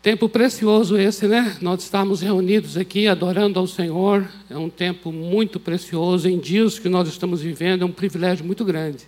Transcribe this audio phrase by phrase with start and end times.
[0.00, 1.56] Tempo precioso esse, né?
[1.60, 4.28] Nós estamos reunidos aqui adorando ao Senhor.
[4.48, 6.28] É um tempo muito precioso.
[6.28, 9.06] Em dias que nós estamos vivendo, é um privilégio muito grande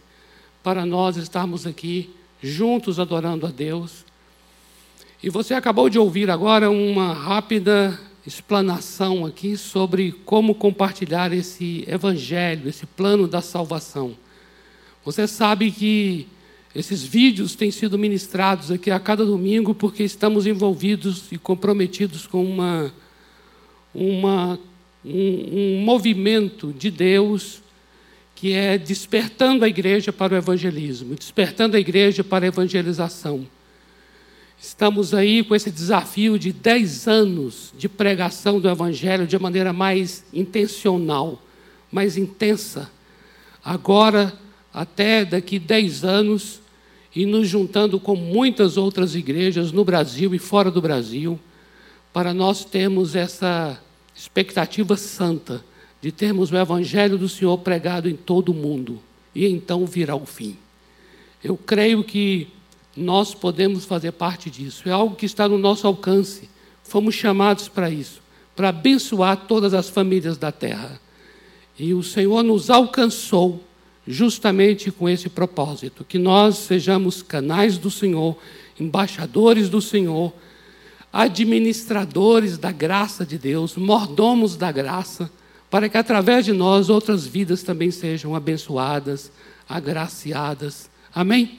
[0.65, 2.11] para nós estarmos aqui
[2.43, 4.05] juntos adorando a Deus.
[5.23, 7.97] E você acabou de ouvir agora uma rápida
[8.27, 14.17] explanação aqui sobre como compartilhar esse evangelho, esse plano da salvação.
[15.05, 16.27] Você sabe que
[16.75, 22.45] esses vídeos têm sido ministrados aqui a cada domingo porque estamos envolvidos e comprometidos com
[22.45, 22.93] uma,
[23.95, 24.59] uma,
[25.05, 27.61] um, um movimento de Deus
[28.37, 33.47] que é despertando a igreja para o evangelismo, despertando a igreja para a evangelização.
[34.59, 40.23] Estamos aí com esse desafio de 10 anos de pregação do Evangelho de maneira mais
[40.35, 41.43] intencional,
[41.91, 42.91] mais intensa.
[43.65, 44.35] Agora,
[44.73, 46.60] até daqui 10 anos,
[47.15, 51.39] e nos juntando com muitas outras igrejas no Brasil e fora do Brasil,
[52.13, 53.81] para nós termos essa
[54.15, 55.65] expectativa santa
[56.01, 59.01] de termos o Evangelho do Senhor pregado em todo o mundo,
[59.35, 60.57] e então virá o fim.
[61.43, 62.49] Eu creio que
[62.97, 66.49] nós podemos fazer parte disso, é algo que está no nosso alcance,
[66.83, 68.23] fomos chamados para isso,
[68.57, 71.01] para abençoar todas as famílias da terra.
[71.79, 73.63] E o Senhor nos alcançou
[74.07, 78.37] justamente com esse propósito, que nós sejamos canais do Senhor,
[78.79, 80.33] embaixadores do Senhor,
[81.13, 85.31] administradores da graça de Deus, mordomos da graça,
[85.69, 89.31] para que através de nós outras vidas também sejam abençoadas,
[89.69, 90.91] agraciadas.
[91.15, 91.59] Amém?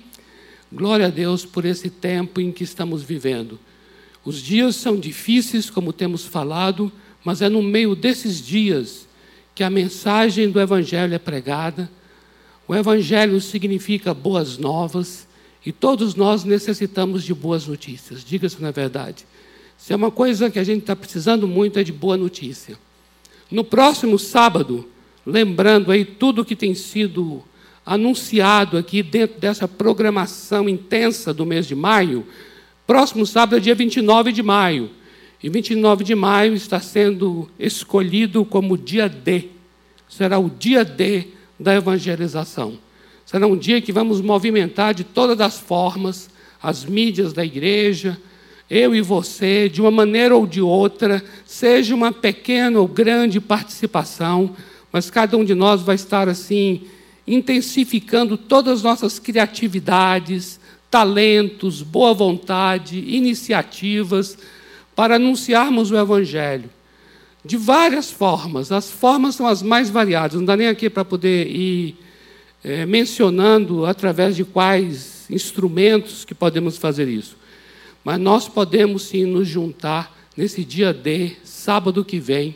[0.72, 3.59] Glória a Deus por esse tempo em que estamos vivendo.
[4.23, 6.92] Os dias são difíceis, como temos falado,
[7.23, 9.08] mas é no meio desses dias
[9.53, 11.89] que a mensagem do Evangelho é pregada
[12.67, 15.27] o Evangelho significa boas novas
[15.65, 19.25] e todos nós necessitamos de boas notícias, diga-se na verdade.
[19.77, 22.77] Se é uma coisa que a gente está precisando muito é de boa notícia.
[23.49, 24.87] No próximo sábado,
[25.25, 27.44] lembrando aí tudo que tem sido
[27.85, 32.25] anunciado aqui dentro dessa programação intensa do mês de maio,
[32.85, 34.89] próximo sábado é dia 29 de maio.
[35.44, 39.50] E 29 de maio está sendo escolhido como dia D.
[40.07, 41.27] Será o dia D
[41.61, 42.77] da evangelização.
[43.25, 46.29] Será um dia que vamos movimentar de todas as formas
[46.61, 48.19] as mídias da igreja,
[48.69, 54.55] eu e você, de uma maneira ou de outra, seja uma pequena ou grande participação,
[54.91, 56.83] mas cada um de nós vai estar assim,
[57.25, 64.38] intensificando todas as nossas criatividades, talentos, boa vontade, iniciativas,
[64.95, 66.69] para anunciarmos o Evangelho
[67.44, 68.72] de várias formas.
[68.72, 71.96] As formas são as mais variadas, não dá nem aqui para poder ir
[72.63, 77.35] é, mencionando através de quais instrumentos que podemos fazer isso.
[78.03, 82.56] Mas nós podemos sim nos juntar nesse dia D, sábado que vem,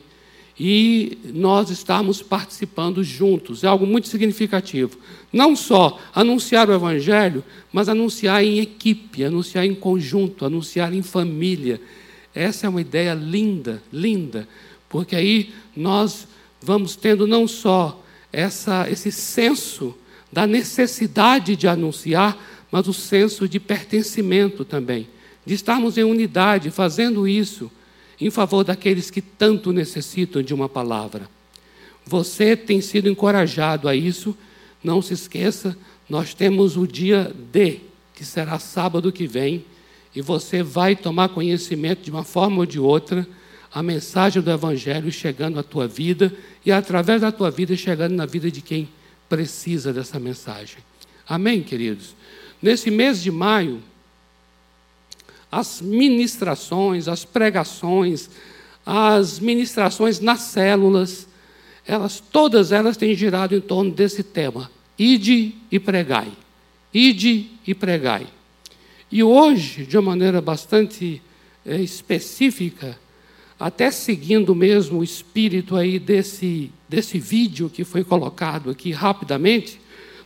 [0.57, 3.63] e nós estamos participando juntos.
[3.63, 4.97] É algo muito significativo.
[5.31, 7.43] Não só anunciar o Evangelho,
[7.73, 11.81] mas anunciar em equipe, anunciar em conjunto, anunciar em família.
[12.33, 14.47] Essa é uma ideia linda, linda
[14.89, 16.27] porque aí nós
[16.61, 19.95] vamos tendo não só essa, esse senso
[20.31, 22.37] da necessidade de anunciar,
[22.71, 25.07] mas o senso de pertencimento também,
[25.45, 27.71] de estarmos em unidade, fazendo isso
[28.19, 31.29] em favor daqueles que tanto necessitam de uma palavra.
[32.05, 34.37] Você tem sido encorajado a isso,
[34.83, 35.77] não se esqueça,
[36.09, 37.79] nós temos o dia D,
[38.13, 39.65] que será sábado que vem,
[40.15, 43.27] e você vai tomar conhecimento de uma forma ou de outra
[43.75, 46.33] a mensagem do Evangelho chegando à tua vida
[46.65, 48.87] e através da tua vida chegando na vida de quem
[49.27, 50.77] precisa dessa mensagem.
[51.27, 52.15] Amém, queridos?
[52.61, 53.83] Nesse mês de maio,
[55.51, 58.29] as ministrações, as pregações,
[58.85, 61.27] as ministrações nas células,
[61.85, 66.31] elas todas elas têm girado em torno desse tema: ide e pregai.
[66.93, 68.25] Ide e pregai.
[69.11, 71.21] E hoje, de uma maneira bastante
[71.65, 72.97] é, específica,
[73.59, 79.79] até seguindo mesmo o espírito aí desse, desse vídeo que foi colocado aqui rapidamente,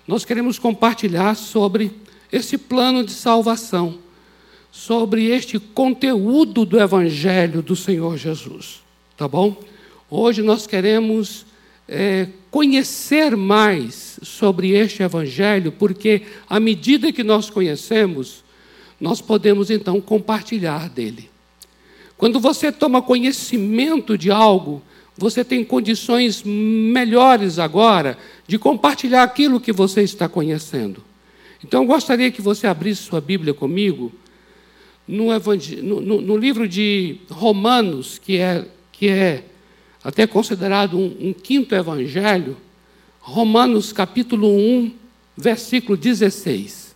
[0.07, 1.91] nós queremos compartilhar sobre
[2.31, 3.99] esse plano de salvação,
[4.71, 8.81] sobre este conteúdo do Evangelho do Senhor Jesus.
[9.15, 9.55] Tá bom?
[10.09, 11.45] Hoje nós queremos
[11.87, 18.43] é, conhecer mais sobre este Evangelho, porque à medida que nós conhecemos,
[18.99, 21.29] nós podemos então compartilhar dele.
[22.19, 24.83] Quando você toma conhecimento de algo,
[25.17, 31.01] você tem condições melhores agora de compartilhar aquilo que você está conhecendo.
[31.63, 34.11] Então, eu gostaria que você abrisse sua Bíblia comigo
[35.07, 35.27] no,
[35.81, 39.45] no, no, livro de Romanos, que é, que é
[40.03, 42.57] até considerado um, um quinto evangelho,
[43.21, 44.91] Romanos capítulo 1,
[45.37, 46.88] versículo 16.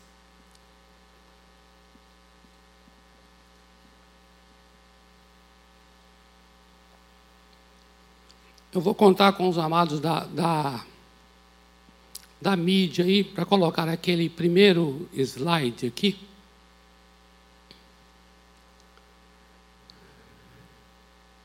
[8.73, 10.83] Eu vou contar com os amados da, da,
[12.41, 16.17] da mídia aí, para colocar aquele primeiro slide aqui.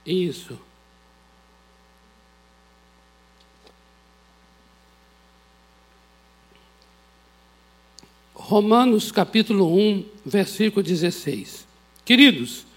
[0.06, 0.58] Isso.
[8.34, 11.68] Romanos capítulo 1, versículo 16.
[12.06, 12.67] Queridos,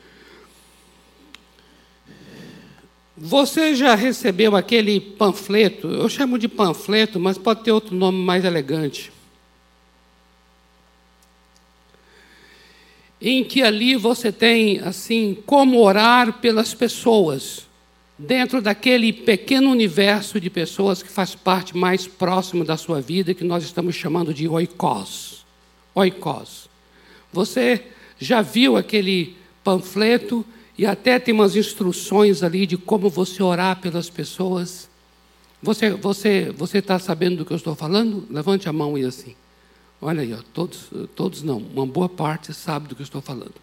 [3.23, 5.87] você já recebeu aquele panfleto?
[5.87, 9.11] Eu chamo de panfleto, mas pode ter outro nome mais elegante.
[13.21, 17.67] Em que ali você tem, assim, como orar pelas pessoas,
[18.17, 23.43] dentro daquele pequeno universo de pessoas que faz parte mais próximo da sua vida, que
[23.43, 25.45] nós estamos chamando de oikos
[25.93, 26.67] oikos.
[27.31, 27.85] Você
[28.19, 30.43] já viu aquele panfleto
[30.81, 34.89] e até tem umas instruções ali de como você orar pelas pessoas.
[35.61, 38.25] Você você você está sabendo do que eu estou falando?
[38.31, 39.35] Levante a mão e assim.
[40.01, 43.53] Olha aí, ó, todos todos não, uma boa parte sabe do que eu estou falando.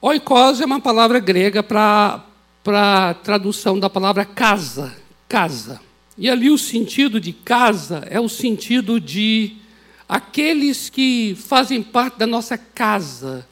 [0.00, 2.26] Oikos é uma palavra grega para
[2.64, 4.96] para tradução da palavra casa,
[5.28, 5.80] casa.
[6.16, 9.56] E ali o sentido de casa é o sentido de
[10.08, 13.46] aqueles que fazem parte da nossa casa,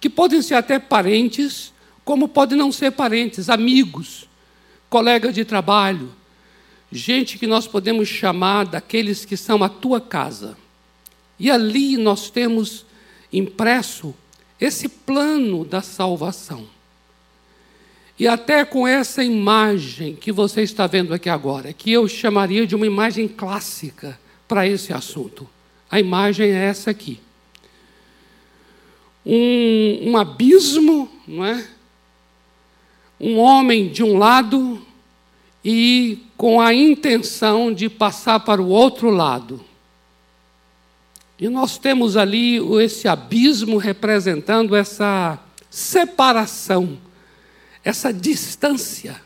[0.00, 1.72] que podem ser até parentes,
[2.04, 4.28] como podem não ser parentes, amigos,
[4.88, 6.10] colegas de trabalho,
[6.90, 10.56] gente que nós podemos chamar daqueles que são a tua casa.
[11.38, 12.84] E ali nós temos
[13.32, 14.14] impresso
[14.60, 16.66] esse plano da salvação.
[18.18, 22.74] E até com essa imagem que você está vendo aqui agora, que eu chamaria de
[22.74, 25.48] uma imagem clássica para esse assunto.
[25.90, 27.18] A imagem é essa aqui.
[29.24, 31.66] Um, um abismo, não é?
[33.20, 34.80] Um homem de um lado
[35.64, 39.62] e com a intenção de passar para o outro lado.
[41.38, 45.38] E nós temos ali esse abismo representando essa
[45.68, 46.98] separação
[47.84, 49.20] essa distância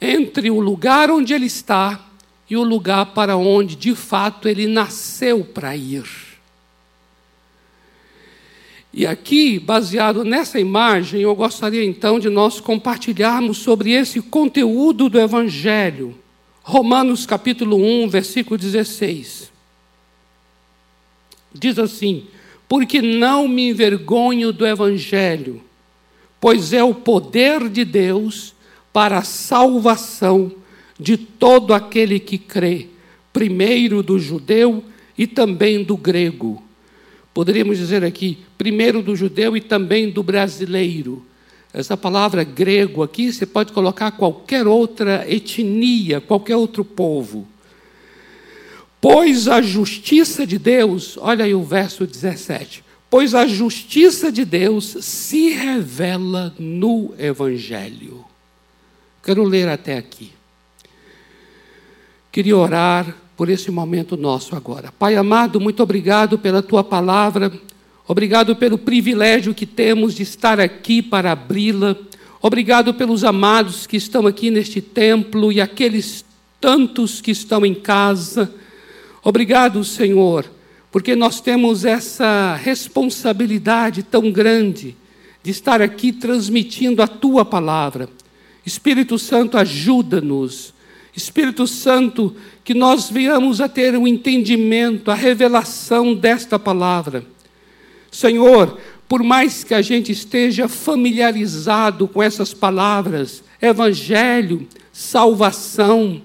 [0.00, 2.06] entre o lugar onde ele está
[2.48, 6.29] e o lugar para onde de fato ele nasceu para ir.
[8.92, 15.20] E aqui, baseado nessa imagem, eu gostaria então de nós compartilharmos sobre esse conteúdo do
[15.20, 16.16] Evangelho.
[16.62, 19.50] Romanos capítulo 1, versículo 16.
[21.52, 22.26] Diz assim:
[22.68, 25.62] Porque não me envergonho do Evangelho
[26.40, 28.54] pois é o poder de Deus
[28.92, 30.50] para a salvação
[30.98, 32.88] de todo aquele que crê,
[33.32, 34.82] primeiro do judeu
[35.16, 36.62] e também do grego.
[37.32, 41.24] Poderíamos dizer aqui, primeiro do judeu e também do brasileiro.
[41.72, 47.46] Essa palavra grego aqui, você pode colocar qualquer outra etnia, qualquer outro povo.
[49.00, 54.96] Pois a justiça de Deus, olha aí o verso 17 pois a justiça de Deus
[55.00, 58.24] se revela no Evangelho.
[59.22, 60.30] Quero ler até aqui.
[62.30, 64.92] Queria orar por esse momento nosso agora.
[64.98, 67.50] Pai amado, muito obrigado pela tua palavra,
[68.06, 71.96] obrigado pelo privilégio que temos de estar aqui para abri-la,
[72.42, 76.22] obrigado pelos amados que estão aqui neste templo e aqueles
[76.60, 78.54] tantos que estão em casa.
[79.24, 80.44] Obrigado, Senhor
[80.92, 84.94] porque nós temos essa responsabilidade tão grande
[85.42, 88.06] de estar aqui transmitindo a tua palavra.
[88.66, 90.74] Espírito Santo, ajuda-nos.
[91.20, 92.34] Espírito Santo,
[92.64, 97.24] que nós venhamos a ter o um entendimento, a revelação desta palavra.
[98.10, 106.22] Senhor, por mais que a gente esteja familiarizado com essas palavras, evangelho, salvação,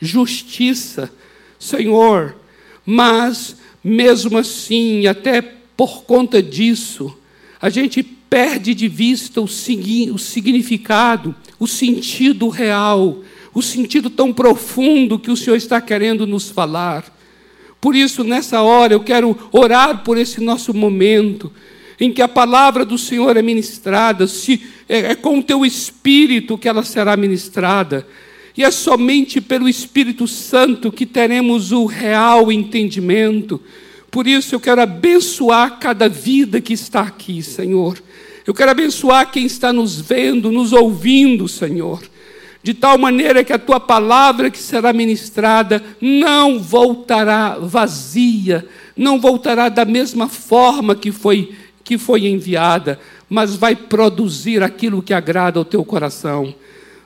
[0.00, 1.10] justiça,
[1.58, 2.36] Senhor,
[2.86, 5.42] mas mesmo assim, até
[5.76, 7.16] por conta disso,
[7.60, 13.22] a gente perde de vista o, o significado, o sentido real,
[13.54, 17.04] o sentido tão profundo que o Senhor está querendo nos falar.
[17.80, 21.52] Por isso, nessa hora, eu quero orar por esse nosso momento,
[22.00, 26.58] em que a palavra do Senhor é ministrada, se, é, é com o teu espírito
[26.58, 28.06] que ela será ministrada.
[28.56, 33.62] E é somente pelo Espírito Santo que teremos o real entendimento,
[34.10, 38.02] Por isso eu quero abençoar cada vida que está aqui, Senhor.
[38.46, 42.00] Eu quero abençoar quem está nos vendo, nos ouvindo, Senhor.
[42.62, 49.68] De tal maneira que a tua palavra que será ministrada não voltará vazia, não voltará
[49.68, 51.54] da mesma forma que foi
[51.88, 53.00] que foi enviada,
[53.30, 56.54] mas vai produzir aquilo que agrada ao teu coração.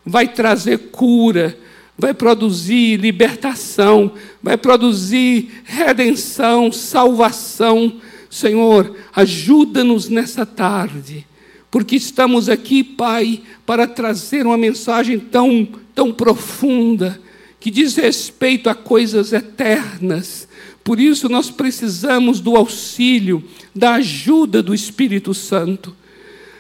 [0.05, 1.57] Vai trazer cura,
[1.97, 4.11] vai produzir libertação,
[4.43, 8.01] vai produzir redenção, salvação.
[8.29, 11.25] Senhor, ajuda-nos nessa tarde,
[11.73, 17.19] porque estamos aqui, Pai, para trazer uma mensagem tão, tão profunda,
[17.59, 20.47] que diz respeito a coisas eternas.
[20.85, 23.43] Por isso, nós precisamos do auxílio,
[23.75, 25.97] da ajuda do Espírito Santo.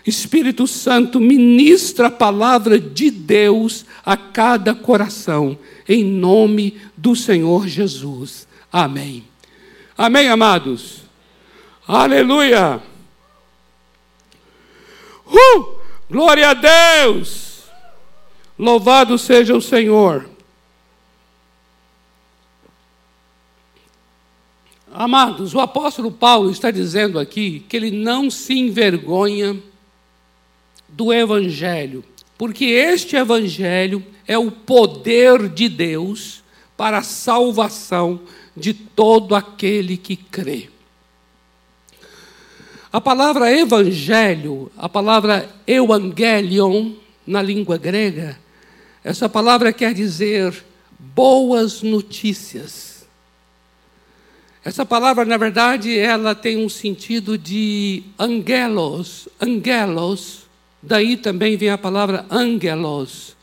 [0.06, 8.48] Espírito Santo, ministra a palavra de Deus a cada coração, em nome do Senhor Jesus.
[8.72, 9.24] Amém.
[9.94, 11.02] Amém, amados?
[11.86, 12.91] Aleluia!
[15.32, 15.78] Uh!
[16.10, 17.64] Glória a Deus!
[18.58, 20.28] Louvado seja o Senhor.
[24.92, 29.58] Amados, o apóstolo Paulo está dizendo aqui que ele não se envergonha
[30.86, 32.04] do Evangelho,
[32.36, 36.42] porque este Evangelho é o poder de Deus
[36.76, 38.20] para a salvação
[38.54, 40.68] de todo aquele que crê.
[42.92, 46.92] A palavra evangelho, a palavra evangelion
[47.26, 48.38] na língua grega,
[49.02, 50.64] essa palavra quer dizer
[50.98, 53.06] boas notícias.
[54.64, 60.42] Essa palavra, na verdade, ela tem um sentido de angelos, angelos,
[60.82, 63.36] Daí também vem a palavra angelos,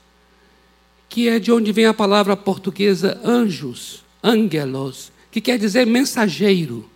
[1.07, 6.89] que é de onde vem a palavra portuguesa anjos, angelos, que quer dizer mensageiro.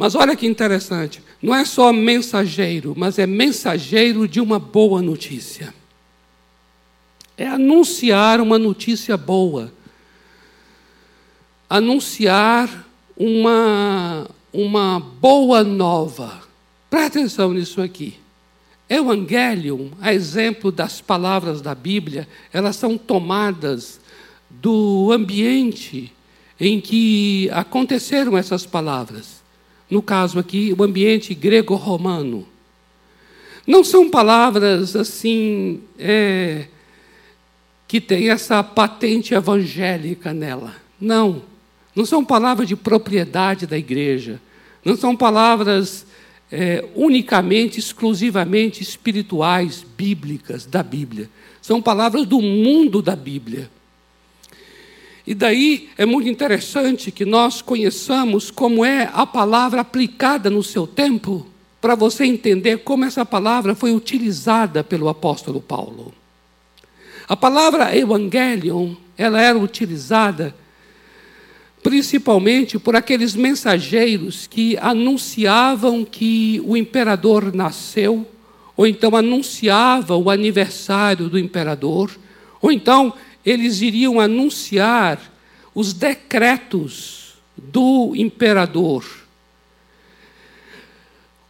[0.00, 5.74] Mas olha que interessante, não é só mensageiro, mas é mensageiro de uma boa notícia.
[7.36, 9.70] É anunciar uma notícia boa.
[11.68, 16.44] Anunciar uma, uma boa nova.
[16.88, 18.16] Presta atenção nisso aqui.
[18.88, 24.00] Evangelium, a exemplo das palavras da Bíblia, elas são tomadas
[24.48, 26.10] do ambiente
[26.58, 29.39] em que aconteceram essas palavras.
[29.90, 32.46] No caso aqui, o ambiente grego-romano.
[33.66, 36.66] Não são palavras assim é,
[37.88, 40.74] que têm essa patente evangélica nela.
[41.00, 41.42] Não.
[41.94, 44.40] Não são palavras de propriedade da igreja.
[44.84, 46.06] Não são palavras
[46.50, 51.28] é, unicamente, exclusivamente espirituais, bíblicas, da Bíblia.
[51.60, 53.70] São palavras do mundo da Bíblia.
[55.30, 60.88] E daí é muito interessante que nós conheçamos como é a palavra aplicada no seu
[60.88, 61.46] tempo,
[61.80, 66.12] para você entender como essa palavra foi utilizada pelo apóstolo Paulo.
[67.28, 70.52] A palavra evangelion, ela era utilizada
[71.80, 78.26] principalmente por aqueles mensageiros que anunciavam que o imperador nasceu,
[78.76, 82.10] ou então anunciavam o aniversário do imperador,
[82.60, 83.14] ou então
[83.50, 85.20] eles iriam anunciar
[85.74, 89.04] os decretos do imperador.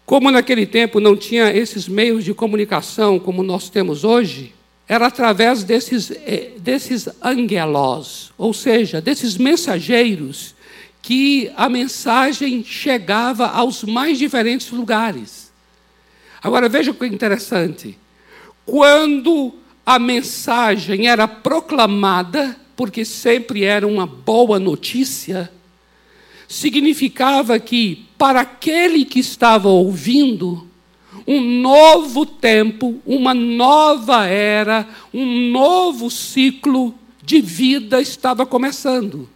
[0.06, 4.52] Como naquele tempo não tinha esses meios de comunicação como nós temos hoje,
[4.88, 10.54] era através desses, eh, desses angelos, ou seja, desses mensageiros,
[11.00, 15.52] que a mensagem chegava aos mais diferentes lugares.
[16.42, 17.96] Agora veja que é interessante.
[18.66, 19.54] Quando
[19.90, 25.50] a mensagem era proclamada, porque sempre era uma boa notícia,
[26.46, 30.68] significava que, para aquele que estava ouvindo,
[31.26, 39.28] um novo tempo, uma nova era, um novo ciclo de vida estava começando.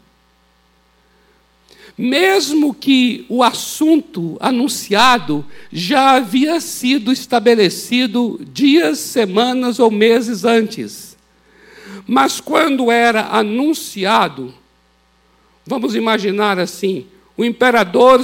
[1.97, 11.17] Mesmo que o assunto anunciado já havia sido estabelecido dias, semanas ou meses antes.
[12.07, 14.53] Mas quando era anunciado,
[15.65, 18.21] vamos imaginar assim, o imperador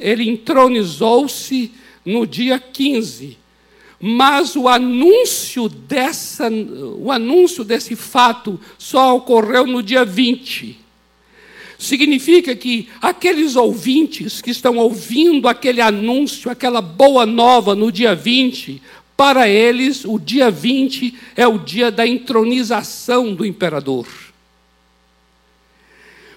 [0.00, 1.72] ele entronizou-se
[2.04, 3.38] no dia 15.
[4.00, 10.81] Mas o anúncio dessa, o anúncio desse fato só ocorreu no dia 20.
[11.82, 18.80] Significa que aqueles ouvintes que estão ouvindo aquele anúncio, aquela boa nova no dia 20,
[19.16, 24.06] para eles o dia 20 é o dia da entronização do imperador.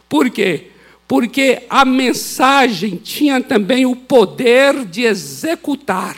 [0.10, 0.72] Por quê?
[1.08, 6.18] porque a mensagem tinha também o poder de executar.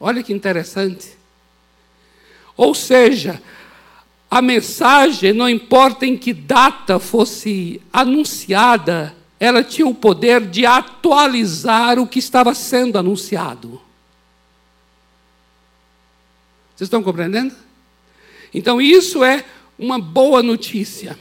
[0.00, 1.08] Olha que interessante.
[2.56, 3.40] Ou seja,
[4.34, 12.00] a mensagem, não importa em que data fosse anunciada, ela tinha o poder de atualizar
[12.00, 13.80] o que estava sendo anunciado.
[16.74, 17.54] Vocês estão compreendendo?
[18.52, 19.44] Então, isso é
[19.78, 21.16] uma boa notícia.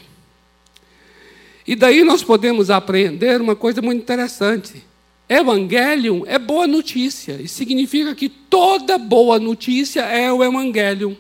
[1.67, 4.83] E daí nós podemos aprender uma coisa muito interessante.
[5.29, 11.15] Evangelium é boa notícia, e significa que toda boa notícia é o Evangelium.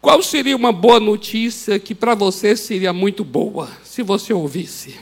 [0.00, 4.98] Qual seria uma boa notícia que para você seria muito boa, se você ouvisse?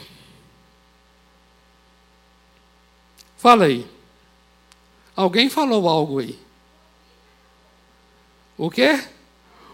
[3.37, 3.87] Fala aí.
[5.15, 6.39] Alguém falou algo aí?
[8.57, 9.01] O quê?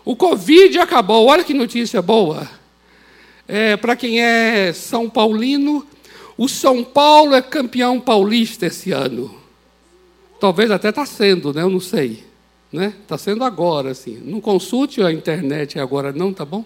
[0.05, 1.27] O Covid acabou.
[1.27, 2.49] Olha que notícia boa.
[3.47, 5.87] É, para quem é São Paulino,
[6.37, 9.33] o São Paulo é campeão paulista esse ano.
[10.41, 11.63] Talvez até está sendo, né?
[11.63, 12.25] Eu não sei.
[12.73, 12.95] Né?
[13.03, 14.19] Está sendo agora, assim.
[14.25, 16.65] Não consulte a internet agora, não, tá bom?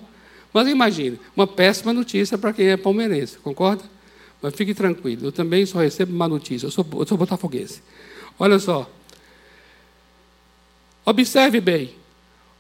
[0.52, 3.82] Mas imagine, uma péssima notícia para quem é palmeirense, concorda?
[4.40, 7.82] Mas fique tranquilo, eu também só recebo má notícia, eu sou, eu sou botafoguense.
[8.38, 8.88] Olha só.
[11.04, 11.90] Observe bem.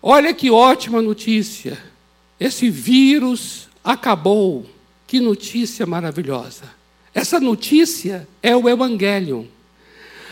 [0.02, 1.78] Olha que ótima notícia.
[2.38, 4.66] Esse vírus acabou.
[5.06, 6.64] Que notícia maravilhosa.
[7.14, 9.48] Essa notícia é o Evangelho.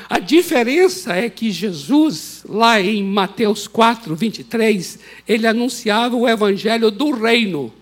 [0.09, 7.11] A diferença é que Jesus, lá em Mateus 4, 23, ele anunciava o evangelho do
[7.11, 7.73] reino.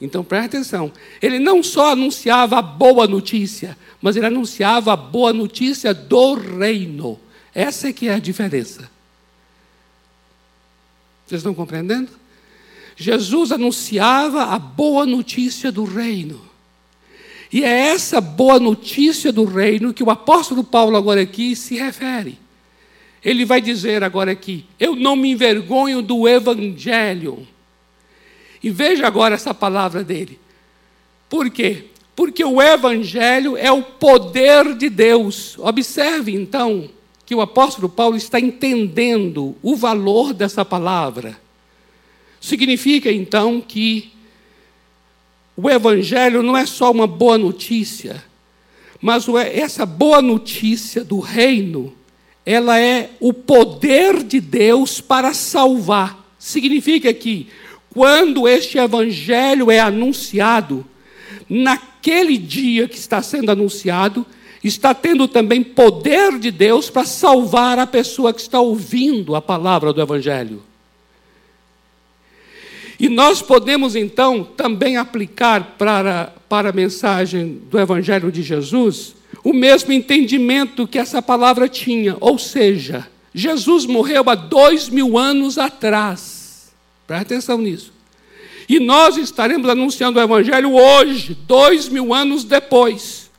[0.00, 0.90] Então preste atenção.
[1.20, 7.20] Ele não só anunciava a boa notícia, mas ele anunciava a boa notícia do reino.
[7.54, 8.90] Essa é que é a diferença.
[11.26, 12.10] Vocês estão compreendendo?
[12.96, 16.51] Jesus anunciava a boa notícia do reino.
[17.52, 22.38] E é essa boa notícia do reino que o apóstolo Paulo agora aqui se refere.
[23.22, 27.46] Ele vai dizer agora aqui: Eu não me envergonho do evangelho.
[28.62, 30.38] E veja agora essa palavra dele.
[31.28, 31.86] Por quê?
[32.16, 35.58] Porque o evangelho é o poder de Deus.
[35.58, 36.88] Observe então
[37.26, 41.38] que o apóstolo Paulo está entendendo o valor dessa palavra.
[42.40, 44.12] Significa então que
[45.56, 48.22] o Evangelho não é só uma boa notícia,
[49.00, 51.92] mas essa boa notícia do reino,
[52.46, 56.24] ela é o poder de Deus para salvar.
[56.38, 57.48] Significa que,
[57.90, 60.86] quando este Evangelho é anunciado,
[61.48, 64.24] naquele dia que está sendo anunciado,
[64.62, 69.92] está tendo também poder de Deus para salvar a pessoa que está ouvindo a palavra
[69.92, 70.62] do Evangelho.
[73.02, 79.52] E nós podemos então também aplicar para, para a mensagem do Evangelho de Jesus o
[79.52, 86.72] mesmo entendimento que essa palavra tinha, ou seja, Jesus morreu há dois mil anos atrás.
[87.04, 87.92] Presta atenção nisso.
[88.68, 93.32] E nós estaremos anunciando o Evangelho hoje, dois mil anos depois.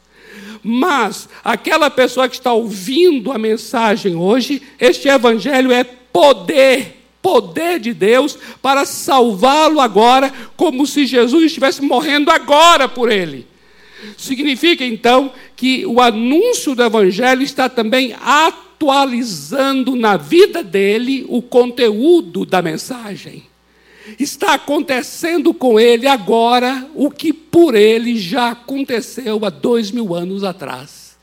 [0.61, 7.93] Mas aquela pessoa que está ouvindo a mensagem hoje, este Evangelho é poder poder de
[7.93, 13.47] Deus para salvá-lo agora, como se Jesus estivesse morrendo agora por ele.
[14.17, 22.45] Significa então que o anúncio do Evangelho está também atualizando na vida dele o conteúdo
[22.45, 23.45] da mensagem.
[24.19, 30.43] Está acontecendo com ele agora o que por ele já aconteceu há dois mil anos
[30.43, 31.17] atrás.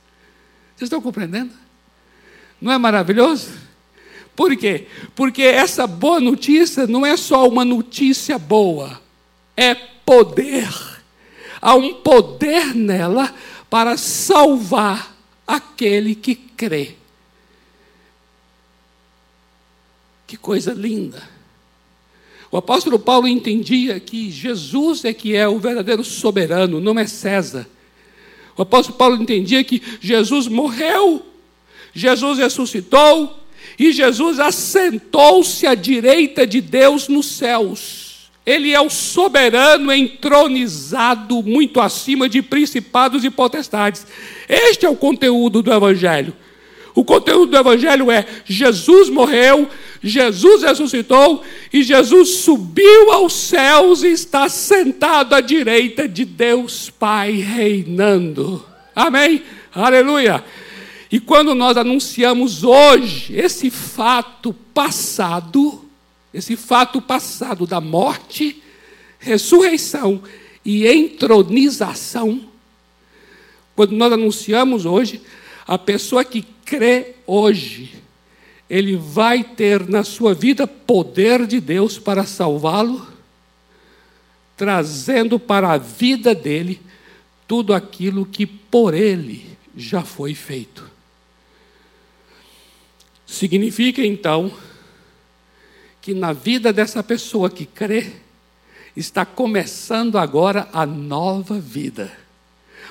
[0.74, 1.52] Vocês estão compreendendo?
[2.58, 3.50] Não é maravilhoso?
[4.40, 4.86] Por quê?
[5.14, 8.98] Porque essa boa notícia não é só uma notícia boa,
[9.54, 10.66] é poder.
[11.60, 13.34] Há um poder nela
[13.68, 15.14] para salvar
[15.46, 16.94] aquele que crê.
[20.26, 21.22] Que coisa linda.
[22.50, 27.68] O apóstolo Paulo entendia que Jesus é que é o verdadeiro soberano, não é César.
[28.56, 31.26] O apóstolo Paulo entendia que Jesus morreu,
[31.92, 33.38] Jesus ressuscitou,
[33.78, 38.30] e Jesus assentou-se à direita de Deus nos céus.
[38.44, 44.06] Ele é o soberano entronizado muito acima de principados e potestades.
[44.48, 46.34] Este é o conteúdo do Evangelho.
[46.94, 49.68] O conteúdo do Evangelho é: Jesus morreu,
[50.02, 51.42] Jesus ressuscitou
[51.72, 58.64] e Jesus subiu aos céus e está sentado à direita de Deus Pai, reinando.
[58.94, 59.42] Amém?
[59.72, 60.42] Aleluia.
[61.10, 65.84] E quando nós anunciamos hoje esse fato passado,
[66.32, 68.62] esse fato passado da morte,
[69.18, 70.22] ressurreição
[70.64, 72.48] e entronização.
[73.74, 75.20] Quando nós anunciamos hoje,
[75.66, 77.92] a pessoa que crê hoje,
[78.68, 83.06] ele vai ter na sua vida poder de Deus para salvá-lo,
[84.56, 86.80] trazendo para a vida dele
[87.48, 89.44] tudo aquilo que por ele
[89.76, 90.89] já foi feito.
[93.30, 94.50] Significa então
[96.02, 98.10] que na vida dessa pessoa que crê,
[98.96, 102.10] está começando agora a nova vida.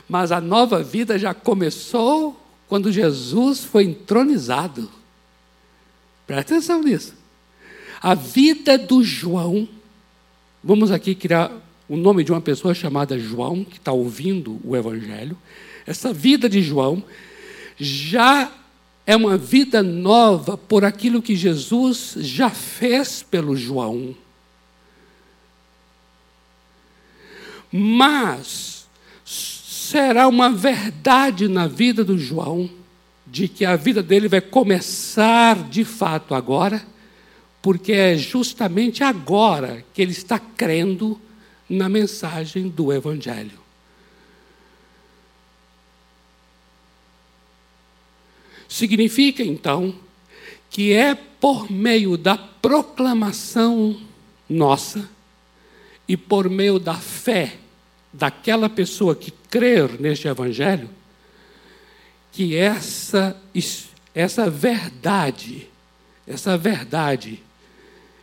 [0.07, 4.89] Mas a nova vida já começou quando Jesus foi entronizado.
[6.25, 7.13] Presta atenção nisso.
[8.01, 9.67] A vida do João,
[10.63, 11.51] vamos aqui criar
[11.89, 15.37] o nome de uma pessoa chamada João, que está ouvindo o Evangelho.
[15.85, 17.03] Essa vida de João
[17.77, 18.49] já
[19.09, 24.15] é uma vida nova por aquilo que Jesus já fez pelo João.
[27.71, 28.87] Mas
[29.25, 32.69] será uma verdade na vida do João
[33.25, 36.85] de que a vida dele vai começar de fato agora,
[37.63, 41.19] porque é justamente agora que ele está crendo
[41.67, 43.68] na mensagem do Evangelho.
[48.69, 49.93] Significa então
[50.69, 53.99] que é por meio da proclamação
[54.47, 55.09] nossa
[56.07, 57.55] e por meio da fé
[58.13, 60.89] daquela pessoa que crer neste Evangelho
[62.31, 63.35] que essa,
[64.13, 65.67] essa verdade,
[66.27, 67.41] essa verdade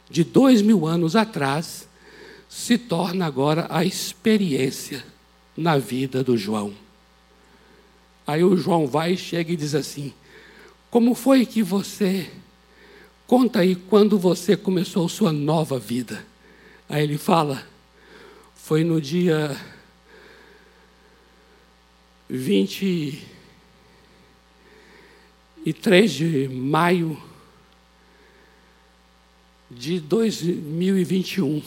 [0.09, 1.89] de dois mil anos atrás,
[2.49, 5.05] se torna agora a experiência
[5.57, 6.73] na vida do João.
[8.27, 10.15] Aí o João vai, chega e diz assim:
[10.97, 12.31] Como foi que você.
[13.27, 16.25] Conta aí quando você começou sua nova vida.
[16.89, 17.67] Aí ele fala:
[18.55, 19.55] Foi no dia
[22.31, 23.27] 20
[25.67, 27.23] e 3 de maio
[29.71, 31.63] de 2021.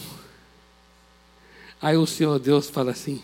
[1.80, 3.22] Aí o Senhor Deus fala assim: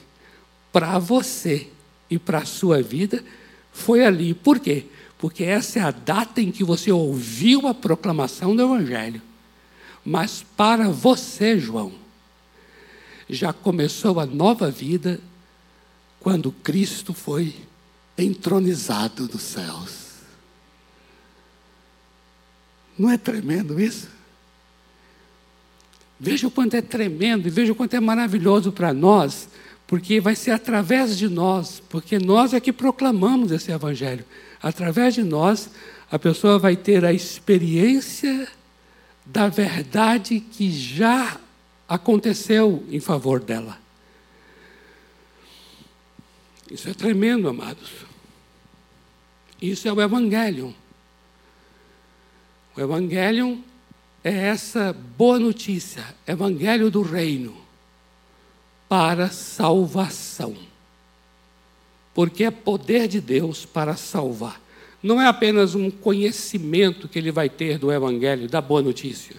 [0.73, 1.67] para você
[2.09, 3.25] e para a sua vida,
[3.73, 4.35] foi ali.
[4.35, 4.87] Por quê?
[5.19, 9.23] Porque essa é a data em que você ouviu a proclamação do Evangelho.
[10.05, 11.93] Mas para você, João,
[13.29, 15.21] já começou a nova vida
[16.21, 17.55] quando Cristo foi
[18.17, 20.07] entronizado nos céus.
[22.99, 24.09] Não é tremendo isso?
[26.19, 29.49] Veja o quanto é tremendo e veja o quanto é maravilhoso para nós,
[29.87, 34.25] porque vai ser através de nós, porque nós é que proclamamos esse Evangelho.
[34.63, 35.71] Através de nós,
[36.11, 38.49] a pessoa vai ter a experiência
[39.25, 41.41] da verdade que já
[41.89, 43.79] aconteceu em favor dela.
[46.71, 47.91] Isso é tremendo, amados.
[49.61, 50.75] Isso é o Evangelho.
[52.77, 53.63] O Evangelho
[54.23, 57.57] é essa boa notícia, Evangelho do Reino,
[58.89, 60.57] para salvação.
[62.17, 64.59] Porque é poder de Deus para salvar.
[65.03, 69.37] Não é apenas um conhecimento que ele vai ter do Evangelho, da boa notícia.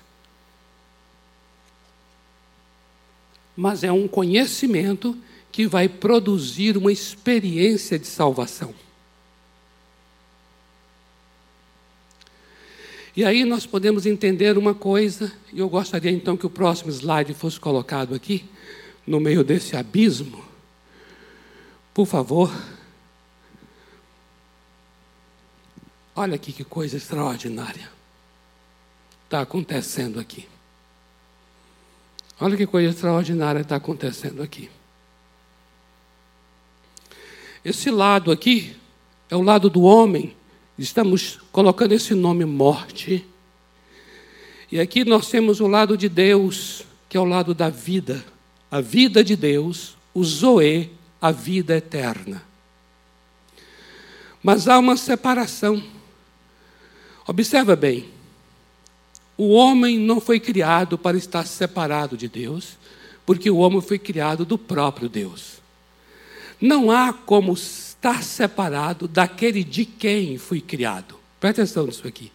[3.55, 5.17] Mas é um conhecimento
[5.51, 8.75] que vai produzir uma experiência de salvação.
[13.15, 17.33] E aí nós podemos entender uma coisa, e eu gostaria então que o próximo slide
[17.33, 18.45] fosse colocado aqui,
[19.07, 20.46] no meio desse abismo.
[21.97, 22.53] Por favor.
[26.15, 27.89] Olha aqui que coisa extraordinária
[29.23, 30.47] está acontecendo aqui.
[32.39, 34.69] Olha que coisa extraordinária está acontecendo aqui.
[37.65, 38.77] Esse lado aqui
[39.27, 40.37] é o lado do homem
[40.77, 43.25] Estamos colocando esse nome morte.
[44.71, 48.23] E aqui nós temos o lado de Deus, que é o lado da vida.
[48.69, 52.43] A vida de Deus, o Zoe, a vida eterna.
[54.41, 55.83] Mas há uma separação.
[57.27, 58.09] Observa bem.
[59.37, 62.77] O homem não foi criado para estar separado de Deus,
[63.25, 65.57] porque o homem foi criado do próprio Deus.
[66.59, 71.15] Não há como estar separado daquele de quem fui criado.
[71.39, 72.31] Presta atenção nisso aqui.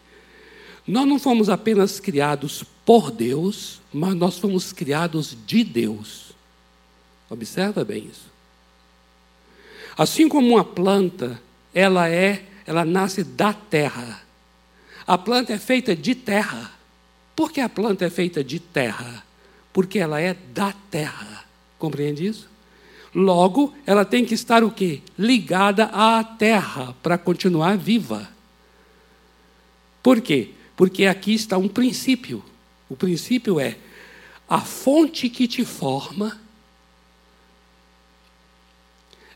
[0.86, 6.32] Nós não fomos apenas criados por Deus, mas nós fomos criados de Deus.
[7.30, 8.30] Observa bem isso.
[9.96, 11.40] Assim como uma planta,
[11.74, 14.22] ela é, ela nasce da terra.
[15.06, 16.72] A planta é feita de terra.
[17.34, 19.24] Por que a planta é feita de terra?
[19.72, 21.44] Porque ela é da terra.
[21.78, 22.48] Compreende isso?
[23.14, 25.02] Logo, ela tem que estar o quê?
[25.18, 28.28] Ligada à terra para continuar viva.
[30.02, 30.50] Por quê?
[30.76, 32.42] Porque aqui está um princípio.
[32.88, 33.76] O princípio é
[34.48, 36.40] a fonte que te forma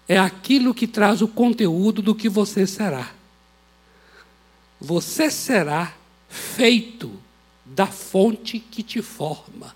[0.09, 3.11] é aquilo que traz o conteúdo do que você será.
[4.81, 5.95] Você será
[6.29, 7.13] feito
[7.65, 9.75] da fonte que te forma.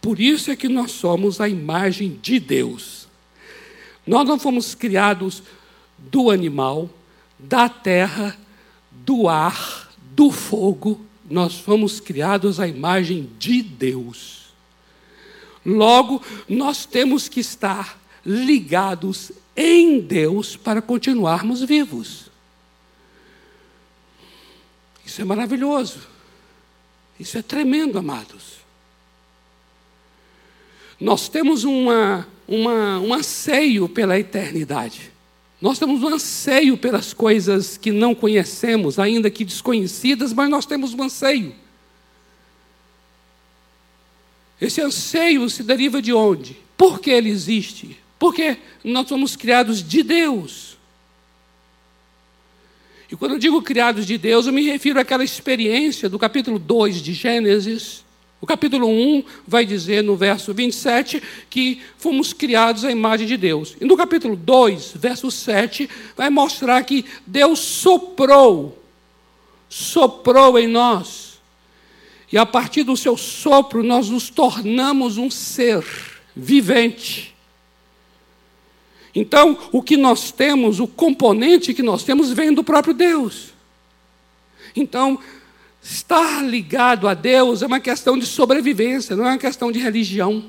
[0.00, 3.08] Por isso é que nós somos a imagem de Deus.
[4.06, 5.42] Nós não fomos criados
[5.98, 6.88] do animal,
[7.38, 8.38] da terra,
[8.92, 14.45] do ar, do fogo, nós fomos criados à imagem de Deus.
[15.66, 22.30] Logo, nós temos que estar ligados em Deus para continuarmos vivos.
[25.04, 25.98] Isso é maravilhoso.
[27.18, 28.58] Isso é tremendo, amados.
[31.00, 35.10] Nós temos uma, uma, um anseio pela eternidade.
[35.60, 40.94] Nós temos um anseio pelas coisas que não conhecemos, ainda que desconhecidas, mas nós temos
[40.94, 41.65] um anseio.
[44.60, 46.56] Esse anseio se deriva de onde?
[46.76, 47.98] Por que ele existe?
[48.18, 50.76] Porque nós somos criados de Deus.
[53.10, 57.00] E quando eu digo criados de Deus, eu me refiro àquela experiência do capítulo 2
[57.02, 58.04] de Gênesis,
[58.40, 63.74] o capítulo 1 vai dizer no verso 27 que fomos criados à imagem de Deus.
[63.80, 68.80] E no capítulo 2, verso 7, vai mostrar que Deus soprou,
[69.68, 71.25] soprou em nós.
[72.32, 75.84] E a partir do seu sopro, nós nos tornamos um ser
[76.34, 77.34] vivente.
[79.14, 83.54] Então, o que nós temos, o componente que nós temos, vem do próprio Deus.
[84.74, 85.18] Então,
[85.88, 90.44] Estar ligado a Deus é uma questão de sobrevivência, não é uma questão de religião.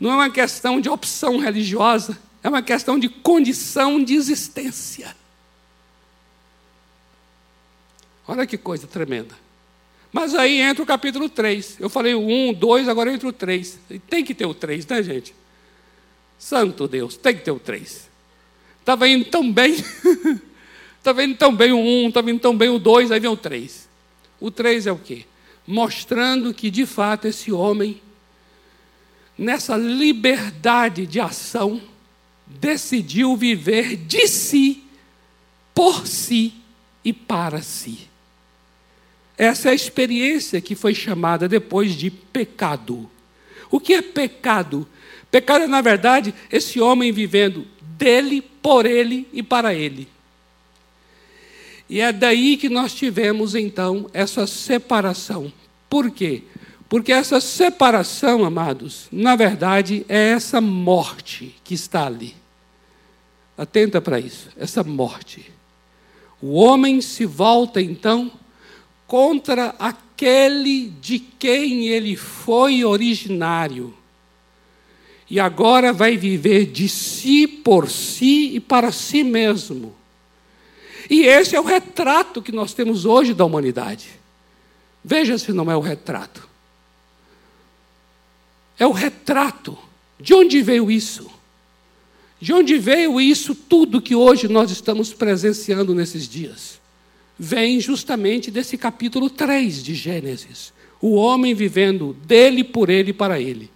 [0.00, 5.14] Não é uma questão de opção religiosa, é uma questão de condição de existência.
[8.26, 9.34] Olha que coisa tremenda.
[10.16, 11.76] Mas aí entra o capítulo 3.
[11.78, 13.78] Eu falei o 1, 2, agora entra o 3.
[13.90, 15.34] E tem que ter o 3, né, gente?
[16.38, 18.08] Santo Deus, tem que ter o 3.
[18.80, 19.74] Estava indo tão bem.
[20.96, 23.36] Está vendo tão bem o 1, está vendo tão bem o 2, aí vem o
[23.36, 23.86] 3.
[24.40, 25.26] O 3 é o quê?
[25.66, 28.00] Mostrando que, de fato, esse homem,
[29.36, 31.78] nessa liberdade de ação,
[32.46, 34.82] decidiu viver de si,
[35.74, 36.54] por si
[37.04, 38.15] e para si.
[39.36, 43.10] Essa é a experiência que foi chamada depois de pecado.
[43.70, 44.86] O que é pecado?
[45.30, 50.08] Pecado é, na verdade, esse homem vivendo dele, por ele e para ele.
[51.88, 55.52] E é daí que nós tivemos então essa separação.
[55.88, 56.42] Por quê?
[56.88, 62.34] Porque essa separação, amados, na verdade é essa morte que está ali.
[63.58, 65.50] Atenta para isso, essa morte.
[66.40, 68.30] O homem se volta então
[69.06, 73.94] contra aquele de quem ele foi originário.
[75.28, 79.94] E agora vai viver de si, por si e para si mesmo.
[81.10, 84.08] E esse é o retrato que nós temos hoje da humanidade.
[85.04, 86.48] Veja se não é o retrato.
[88.78, 89.76] É o retrato.
[90.18, 91.30] De onde veio isso?
[92.40, 96.80] De onde veio isso tudo que hoje nós estamos presenciando nesses dias?
[97.38, 100.72] Vem justamente desse capítulo 3 de Gênesis.
[101.00, 103.70] O homem vivendo dele, por ele para ele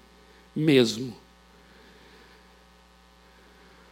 [0.54, 1.14] mesmo.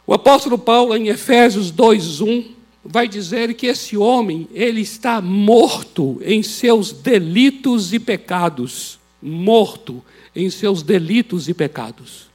[0.05, 6.41] O apóstolo Paulo, em Efésios 2:1, vai dizer que esse homem, ele está morto em
[6.41, 10.03] seus delitos e pecados, morto
[10.35, 12.29] em seus delitos e pecados.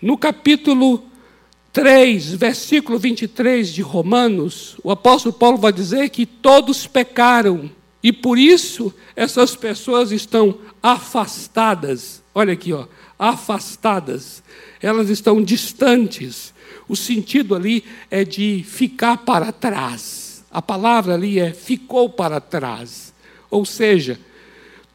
[0.00, 1.04] No capítulo
[1.72, 7.70] 3, versículo 23 de Romanos, o apóstolo Paulo vai dizer que todos pecaram
[8.02, 12.22] e por isso essas pessoas estão afastadas.
[12.34, 12.86] Olha aqui, ó,
[13.18, 14.42] afastadas.
[14.80, 16.52] Elas estão distantes
[16.90, 20.44] o sentido ali é de ficar para trás.
[20.50, 23.14] A palavra ali é ficou para trás.
[23.48, 24.18] Ou seja,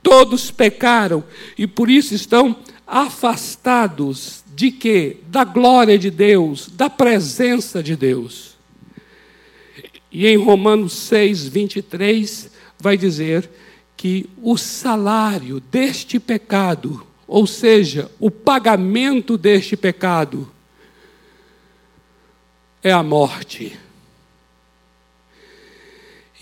[0.03, 1.23] todos pecaram
[1.57, 2.53] e por isso estão
[2.85, 5.17] afastados de quê?
[5.27, 8.55] Da glória de Deus, da presença de Deus.
[10.09, 13.49] E em Romanos 6, 23, vai dizer
[13.97, 20.49] que o salário deste pecado, ou seja, o pagamento deste pecado,
[22.81, 23.77] é a morte.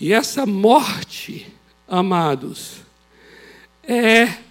[0.00, 1.52] E essa morte,
[1.88, 2.76] amados,
[3.82, 4.43] é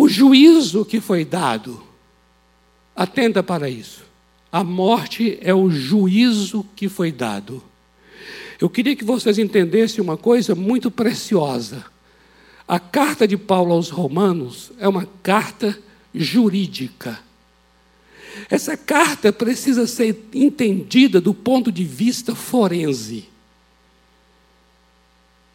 [0.00, 1.82] o juízo que foi dado.
[2.94, 4.04] Atenta para isso.
[4.52, 7.60] A morte é o juízo que foi dado.
[8.60, 11.84] Eu queria que vocês entendessem uma coisa muito preciosa.
[12.66, 15.76] A carta de Paulo aos Romanos é uma carta
[16.14, 17.18] jurídica.
[18.48, 23.28] Essa carta precisa ser entendida do ponto de vista forense.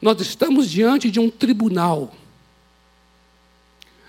[0.01, 2.13] Nós estamos diante de um tribunal.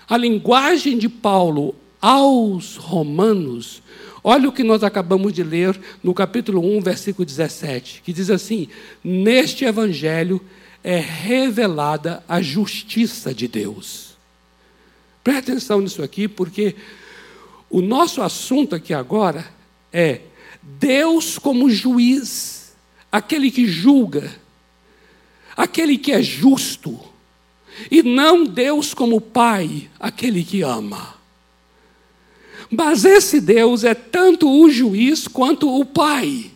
[0.07, 3.81] A linguagem de Paulo aos Romanos,
[4.23, 8.67] olha o que nós acabamos de ler no capítulo 1, versículo 17, que diz assim:
[9.03, 10.41] Neste evangelho
[10.83, 14.15] é revelada a justiça de Deus.
[15.23, 16.75] Preste atenção nisso aqui, porque
[17.69, 19.45] o nosso assunto aqui agora
[19.91, 20.21] é
[20.61, 22.75] Deus como juiz,
[23.11, 24.45] aquele que julga
[25.55, 26.99] aquele que é justo,
[27.89, 31.15] e não Deus como Pai, aquele que ama.
[32.69, 36.51] Mas esse Deus é tanto o juiz quanto o Pai.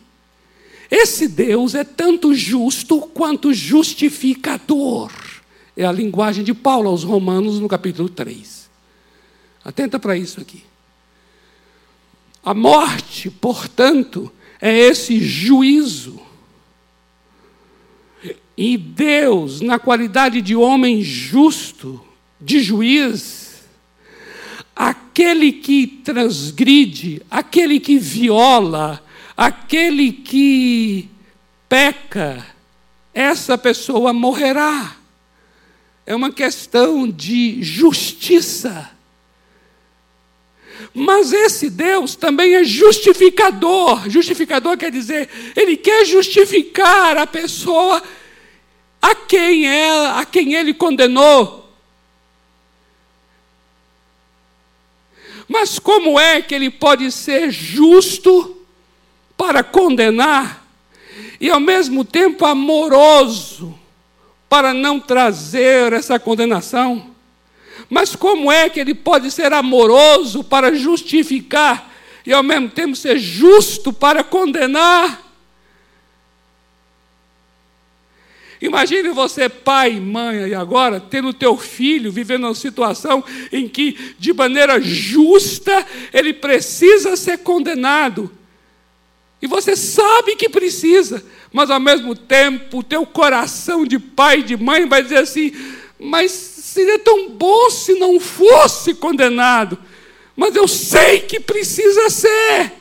[0.89, 5.11] Esse Deus é tanto justo quanto justificador.
[5.77, 8.69] É a linguagem de Paulo aos Romanos no capítulo 3.
[9.63, 10.63] Atenta para isso aqui.
[12.43, 16.19] A morte, portanto, é esse juízo
[18.61, 22.05] e Deus, na qualidade de homem justo,
[22.41, 23.63] de juiz,
[24.75, 29.01] aquele que transgride, aquele que viola,
[29.37, 31.07] aquele que
[31.69, 32.45] peca,
[33.13, 34.93] essa pessoa morrerá.
[36.05, 38.91] É uma questão de justiça.
[40.93, 44.09] Mas esse Deus também é justificador.
[44.09, 48.03] Justificador quer dizer, ele quer justificar a pessoa
[49.01, 51.59] a quem é, a quem ele condenou.
[55.47, 58.55] Mas como é que ele pode ser justo
[59.35, 60.63] para condenar
[61.41, 63.77] e ao mesmo tempo amoroso
[64.47, 67.09] para não trazer essa condenação?
[67.89, 71.91] Mas como é que ele pode ser amoroso para justificar
[72.23, 75.28] e ao mesmo tempo ser justo para condenar?
[78.61, 83.97] Imagine você, pai e mãe, e agora, tendo teu filho vivendo uma situação em que,
[84.19, 88.29] de maneira justa, ele precisa ser condenado.
[89.41, 94.43] E você sabe que precisa, mas ao mesmo tempo, o teu coração de pai e
[94.43, 95.53] de mãe vai dizer assim:
[95.97, 99.77] mas seria tão bom se não fosse condenado.
[100.35, 102.78] Mas eu sei que precisa ser.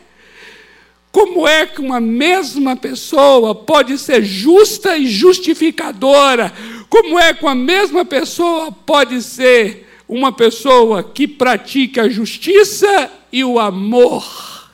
[1.11, 6.53] Como é que uma mesma pessoa pode ser justa e justificadora?
[6.89, 13.43] Como é que uma mesma pessoa pode ser uma pessoa que pratica a justiça e
[13.43, 14.71] o amor?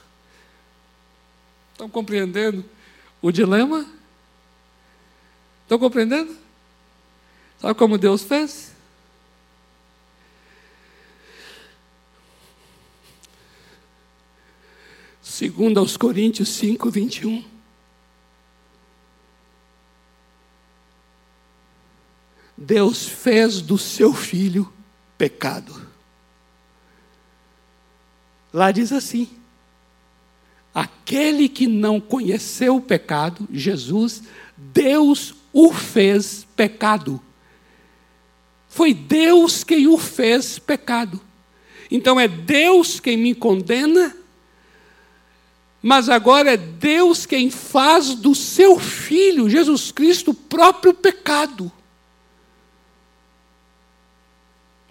[1.72, 2.64] Estão compreendendo
[3.22, 3.86] o dilema?
[5.62, 6.36] Estão compreendendo?
[7.60, 8.73] Sabe como Deus fez?
[15.34, 17.42] Segundo aos Coríntios 5, 21.
[22.56, 24.72] Deus fez do seu filho
[25.18, 25.88] pecado.
[28.52, 29.28] Lá diz assim:
[30.72, 34.22] aquele que não conheceu o pecado, Jesus,
[34.56, 37.20] Deus o fez pecado.
[38.68, 41.20] Foi Deus quem o fez pecado.
[41.90, 44.22] Então é Deus quem me condena
[45.86, 51.70] mas agora é Deus quem faz do seu filho, Jesus Cristo, o próprio pecado.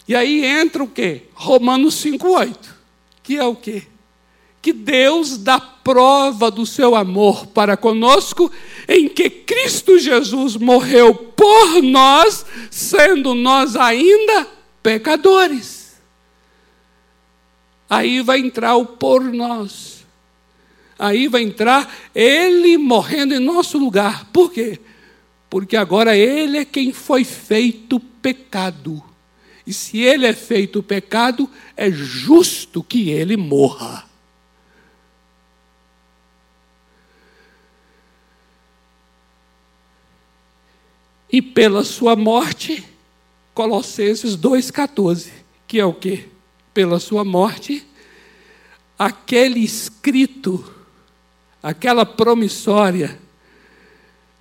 [0.08, 1.24] E aí entra o quê?
[1.34, 2.58] Romanos 5,8,
[3.24, 3.88] que é o quê?
[4.62, 8.52] Que Deus dá prova do seu amor para conosco,
[8.88, 14.48] em que Cristo Jesus morreu por nós, sendo nós ainda
[14.84, 16.00] pecadores.
[17.90, 19.93] Aí vai entrar o por nós
[20.98, 24.26] aí vai entrar ele morrendo em nosso lugar.
[24.32, 24.80] Por quê?
[25.50, 29.04] Porque agora ele é quem foi feito pecado.
[29.66, 34.06] E se ele é feito pecado, é justo que ele morra.
[41.32, 42.84] E pela sua morte,
[43.54, 45.30] Colossenses 2,14,
[45.68, 46.30] que é o quê?
[46.74, 47.86] Pela sua morte,
[48.98, 50.73] aquele escrito
[51.64, 53.18] aquela promissória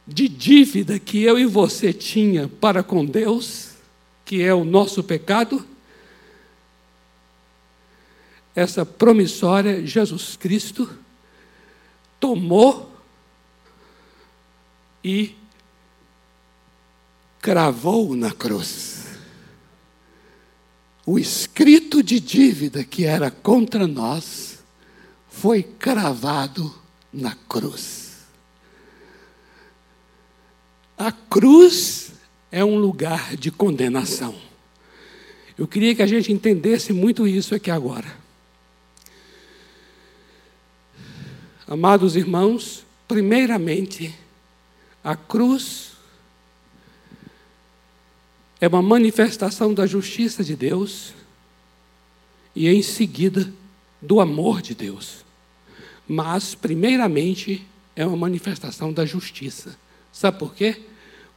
[0.04, 3.74] de dívida que eu e você tinha para com Deus,
[4.24, 5.64] que é o nosso pecado,
[8.54, 10.98] essa promissória Jesus Cristo
[12.18, 12.92] tomou
[15.02, 15.34] e
[17.40, 19.06] cravou na cruz.
[21.06, 24.58] O escrito de dívida que era contra nós
[25.28, 26.81] foi cravado
[27.12, 28.12] na cruz.
[30.96, 32.12] A cruz
[32.50, 34.34] é um lugar de condenação.
[35.58, 38.22] Eu queria que a gente entendesse muito isso aqui agora.
[41.66, 44.14] Amados irmãos, primeiramente,
[45.02, 45.92] a cruz
[48.60, 51.12] é uma manifestação da justiça de Deus
[52.54, 53.52] e, em seguida,
[54.00, 55.24] do amor de Deus.
[56.08, 59.76] Mas, primeiramente, é uma manifestação da justiça.
[60.12, 60.82] Sabe por quê?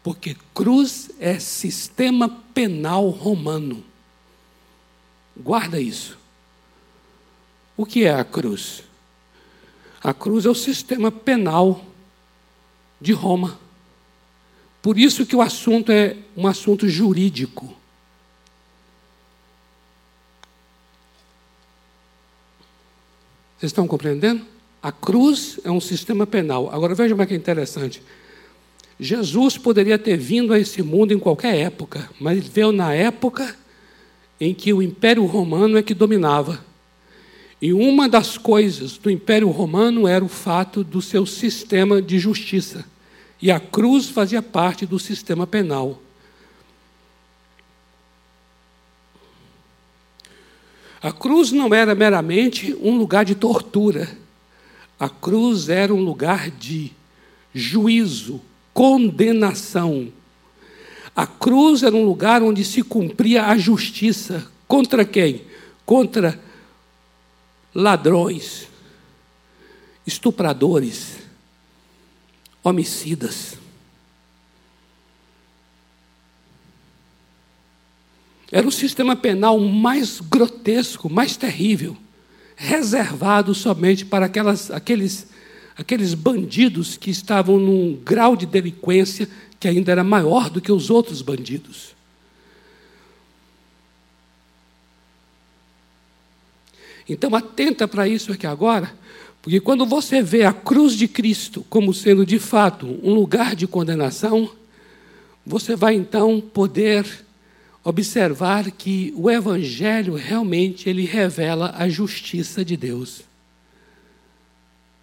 [0.04, 3.84] Porque cruz é sistema penal romano.
[5.36, 6.18] Guarda isso.
[7.76, 8.84] O que é a cruz?
[10.04, 11.84] A cruz é o sistema penal
[13.02, 13.60] de Roma.
[14.82, 17.66] Por isso que o assunto é um assunto jurídico.
[23.58, 24.46] Vocês estão compreendendo?
[24.86, 26.70] A cruz é um sistema penal.
[26.72, 28.04] Agora veja como é que é interessante.
[29.00, 33.58] Jesus poderia ter vindo a esse mundo em qualquer época, mas ele veio na época
[34.40, 36.64] em que o Império Romano é que dominava.
[37.60, 42.86] E uma das coisas do Império Romano era o fato do seu sistema de justiça.
[43.42, 46.00] E a cruz fazia parte do sistema penal.
[51.02, 54.24] A cruz não era meramente um lugar de tortura.
[55.00, 56.92] A cruz era um lugar de
[57.54, 58.42] juízo,
[58.74, 60.12] condenação.
[61.16, 64.50] A cruz era um lugar onde se cumpria a justiça.
[64.68, 65.44] Contra quem?
[65.86, 66.40] Contra
[67.74, 68.68] ladrões,
[70.06, 71.18] estupradores,
[72.64, 73.58] homicidas.
[78.52, 81.98] Era o sistema penal mais grotesco, mais terrível,
[82.56, 85.28] reservado somente para aquelas, aqueles,
[85.78, 89.28] aqueles bandidos que estavam num grau de delinquência
[89.60, 91.96] que ainda era maior do que os outros bandidos.
[97.08, 98.92] Então, atenta para isso aqui agora,
[99.42, 103.68] porque quando você vê a cruz de Cristo como sendo de fato um lugar de
[103.68, 104.50] condenação,
[105.46, 107.25] você vai então poder
[107.86, 113.22] observar que o evangelho realmente ele revela a justiça de Deus.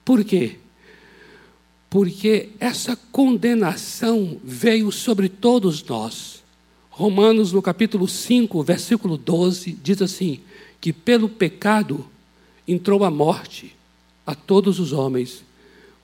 [0.04, 0.56] Por quê?
[1.88, 6.42] Porque essa condenação veio sobre todos nós.
[6.90, 10.40] Romanos, no capítulo 5, versículo 12, diz assim:
[10.80, 12.04] que pelo pecado
[12.66, 13.76] entrou a morte
[14.26, 15.44] a todos os homens,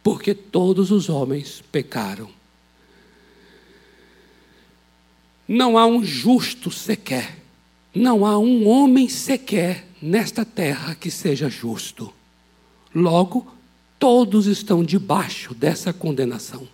[0.00, 2.37] porque todos os homens pecaram.
[5.48, 7.38] Não há um justo sequer,
[7.94, 12.12] não há um homem sequer nesta terra que seja justo.
[12.94, 13.46] Logo,
[13.98, 16.68] todos estão debaixo dessa condenação.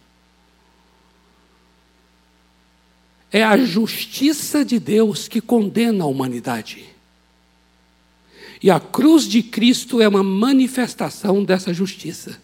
[3.31, 6.85] É a justiça de Deus que condena a humanidade.
[8.63, 12.41] E a cruz de Cristo é uma manifestação dessa justiça.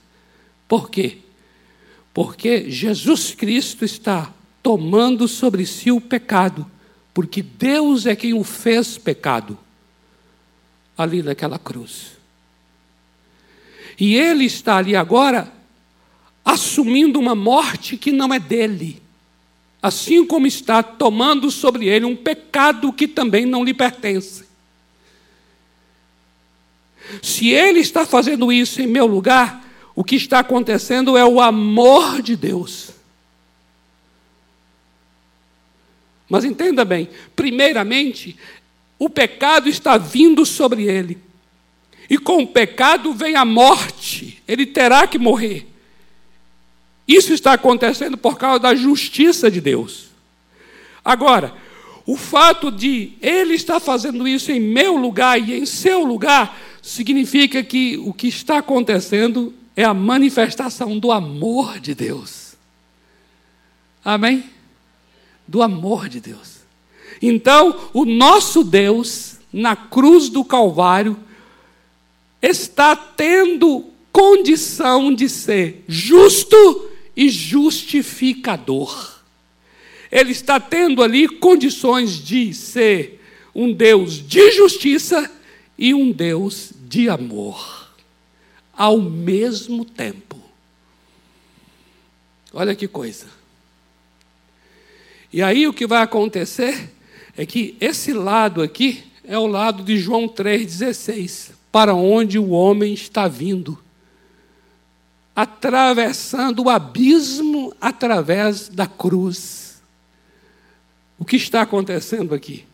[0.68, 1.18] Por quê?
[2.12, 4.32] Porque Jesus Cristo está
[4.62, 6.70] tomando sobre si o pecado,
[7.12, 9.58] porque Deus é quem o fez pecado,
[10.96, 12.18] ali naquela cruz.
[13.98, 15.52] E ele está ali agora
[16.44, 19.02] assumindo uma morte que não é dele,
[19.82, 24.48] assim como está tomando sobre ele um pecado que também não lhe pertence.
[27.22, 32.22] Se ele está fazendo isso em meu lugar, o que está acontecendo é o amor
[32.22, 32.90] de Deus.
[36.30, 38.36] Mas entenda bem, primeiramente,
[38.96, 41.18] o pecado está vindo sobre ele.
[42.08, 45.66] E com o pecado vem a morte, ele terá que morrer.
[47.06, 50.10] Isso está acontecendo por causa da justiça de Deus.
[51.04, 51.52] Agora,
[52.06, 57.62] o fato de ele estar fazendo isso em meu lugar e em seu lugar significa
[57.62, 62.54] que o que está acontecendo é a manifestação do amor de Deus.
[64.04, 64.44] Amém?
[65.50, 66.60] Do amor de Deus.
[67.20, 71.18] Então, o nosso Deus, na cruz do Calvário,
[72.40, 79.18] está tendo condição de ser justo e justificador.
[80.10, 83.20] Ele está tendo ali condições de ser
[83.52, 85.28] um Deus de justiça
[85.76, 87.90] e um Deus de amor,
[88.72, 90.40] ao mesmo tempo.
[92.52, 93.39] Olha que coisa.
[95.32, 96.90] E aí o que vai acontecer
[97.36, 102.92] é que esse lado aqui é o lado de João 3,16, para onde o homem
[102.92, 103.78] está vindo,
[105.36, 109.80] atravessando o abismo através da cruz.
[111.16, 112.64] O que está acontecendo aqui?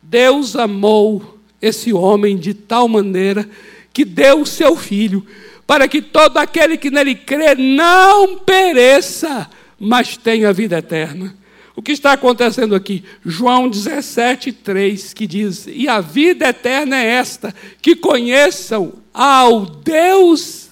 [0.00, 3.46] Deus amou esse homem de tal maneira
[3.92, 5.26] que deu o seu filho,
[5.66, 11.36] para que todo aquele que nele crê não pereça, mas tenha vida eterna.
[11.76, 13.04] O que está acontecendo aqui?
[13.22, 20.70] João 17, 3, que diz: E a vida eterna é esta, que conheçam ao Deus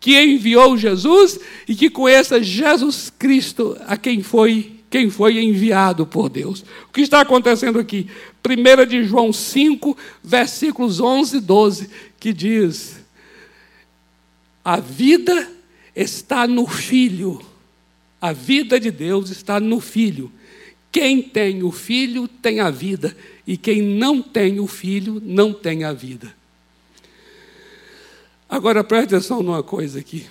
[0.00, 6.28] que enviou Jesus e que conheça Jesus Cristo, a quem foi, quem foi enviado por
[6.28, 6.64] Deus.
[6.88, 8.06] O que está acontecendo aqui?
[8.46, 13.00] 1 de João 5, versículos 11 e 12, que diz:
[14.64, 15.50] A vida
[15.96, 17.40] está no Filho
[18.20, 20.32] a vida de Deus está no Filho.
[20.90, 23.16] Quem tem o Filho tem a vida,
[23.46, 26.34] e quem não tem o Filho não tem a vida.
[28.48, 30.26] Agora preste atenção numa coisa aqui,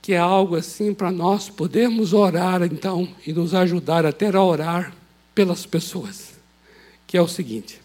[0.00, 4.94] que é algo assim para nós podermos orar então e nos ajudar até a orar
[5.34, 6.34] pelas pessoas,
[7.06, 7.80] que é o seguinte.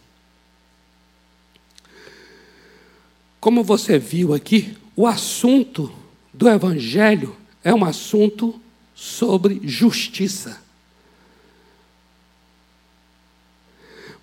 [3.40, 5.92] Como você viu aqui, o assunto
[6.34, 8.60] do Evangelho é um assunto
[8.96, 10.62] sobre justiça.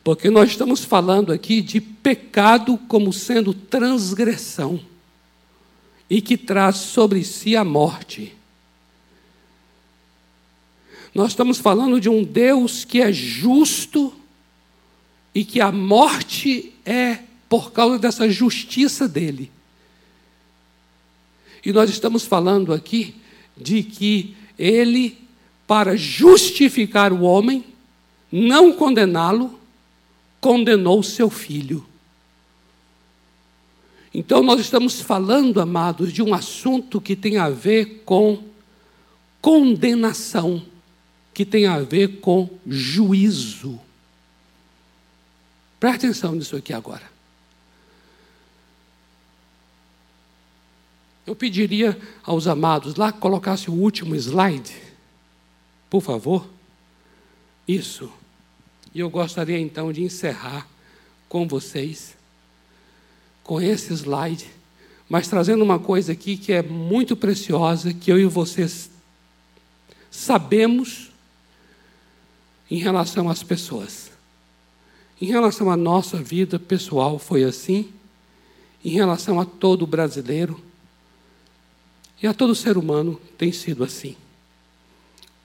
[0.03, 4.78] Porque nós estamos falando aqui de pecado como sendo transgressão
[6.11, 8.35] e que traz sobre si a morte.
[11.14, 14.14] Nós estamos falando de um Deus que é justo
[15.35, 19.51] e que a morte é por causa dessa justiça dele.
[21.64, 23.14] E nós estamos falando aqui
[23.57, 25.18] de que ele,
[25.66, 27.64] para justificar o homem,
[28.30, 29.59] não condená-lo,
[30.40, 31.86] condenou seu filho.
[34.12, 38.42] Então, nós estamos falando, amados, de um assunto que tem a ver com
[39.40, 40.62] condenação,
[41.32, 43.80] que tem a ver com juízo.
[45.80, 47.13] Presta atenção nisso aqui agora.
[51.27, 54.75] Eu pediria aos amados lá que colocasse o último slide,
[55.89, 56.47] por favor.
[57.66, 58.12] Isso.
[58.95, 60.68] E eu gostaria então de encerrar
[61.29, 62.14] com vocês,
[63.43, 64.49] com esse slide,
[65.09, 68.91] mas trazendo uma coisa aqui que é muito preciosa, que eu e vocês
[70.11, 71.11] sabemos
[72.70, 74.11] em relação às pessoas.
[75.20, 77.93] Em relação à nossa vida pessoal, foi assim.
[78.85, 80.61] Em relação a todo brasileiro,
[82.22, 84.16] e a todo ser humano tem sido assim.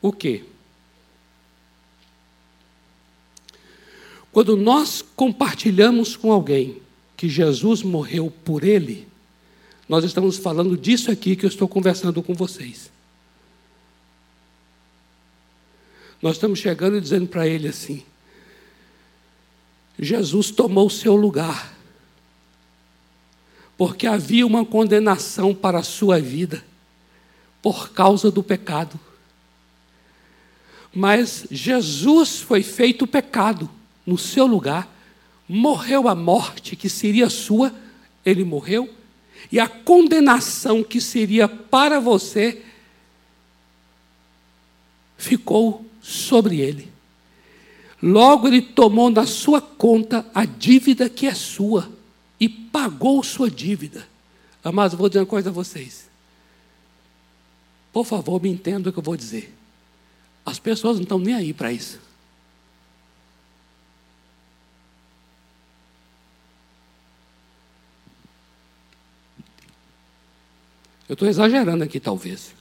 [0.01, 0.43] O quê?
[4.31, 6.81] Quando nós compartilhamos com alguém
[7.17, 9.07] que Jesus morreu por ele,
[9.87, 12.91] nós estamos falando disso aqui que eu estou conversando com vocês.
[16.21, 18.03] Nós estamos chegando e dizendo para ele assim:
[19.97, 21.77] Jesus tomou o seu lugar,
[23.79, 26.61] porque havia uma condenação para a sua vida
[27.61, 28.99] por causa do pecado.
[30.93, 33.69] Mas Jesus foi feito pecado
[34.05, 34.93] no seu lugar,
[35.47, 37.73] morreu a morte que seria sua,
[38.25, 38.93] ele morreu,
[39.49, 42.61] e a condenação que seria para você
[45.17, 46.91] ficou sobre ele.
[48.03, 51.97] Logo ele tomou na sua conta a dívida que é sua
[52.39, 54.07] e pagou sua dívida.
[54.63, 56.09] Amados, vou dizer uma coisa a vocês.
[57.91, 59.53] Por favor, me entenda o que eu vou dizer.
[60.45, 61.99] As pessoas não estão nem aí para isso.
[71.07, 72.53] Eu estou exagerando aqui, talvez.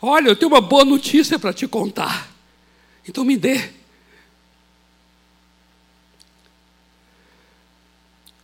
[0.00, 2.31] Olha, eu tenho uma boa notícia para te contar.
[3.06, 3.72] Então me dê.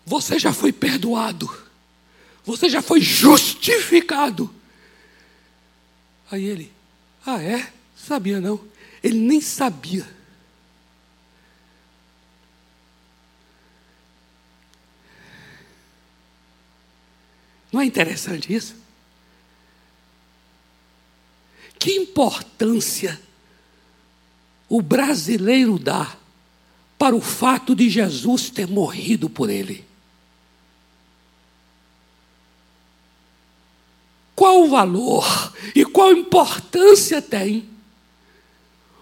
[0.04, 1.48] Você já foi perdoado.
[2.44, 4.52] Você já foi justificado.
[6.30, 6.72] Aí ele,
[7.24, 7.72] ah é?
[7.96, 8.60] Sabia não.
[9.02, 10.06] Ele nem sabia.
[17.70, 18.74] Não é interessante isso?
[21.78, 23.20] Que importância
[24.68, 26.16] o brasileiro dá
[26.98, 29.84] para o fato de Jesus ter morrido por ele?
[34.34, 37.68] Qual o valor e qual importância tem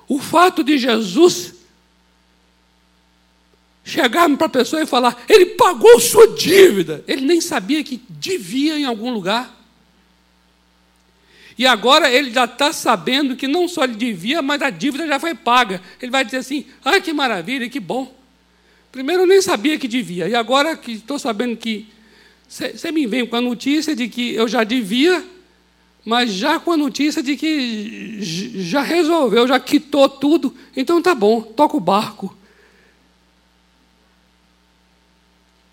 [0.09, 1.55] o fato de Jesus
[3.85, 7.05] chegar para a pessoa e falar: Ele pagou sua dívida.
[7.07, 9.56] Ele nem sabia que devia em algum lugar.
[11.59, 15.19] E agora ele já está sabendo que não só ele devia, mas a dívida já
[15.19, 15.81] foi paga.
[16.01, 18.15] Ele vai dizer assim: ah, que maravilha, que bom.
[18.93, 21.89] Primeiro eu nem sabia que devia, e agora que estou sabendo que.
[22.49, 25.25] Você me vem com a notícia de que eu já devia,
[26.05, 31.43] mas já com a notícia de que já resolveu, já quitou tudo, então tá bom,
[31.43, 32.37] toca o barco.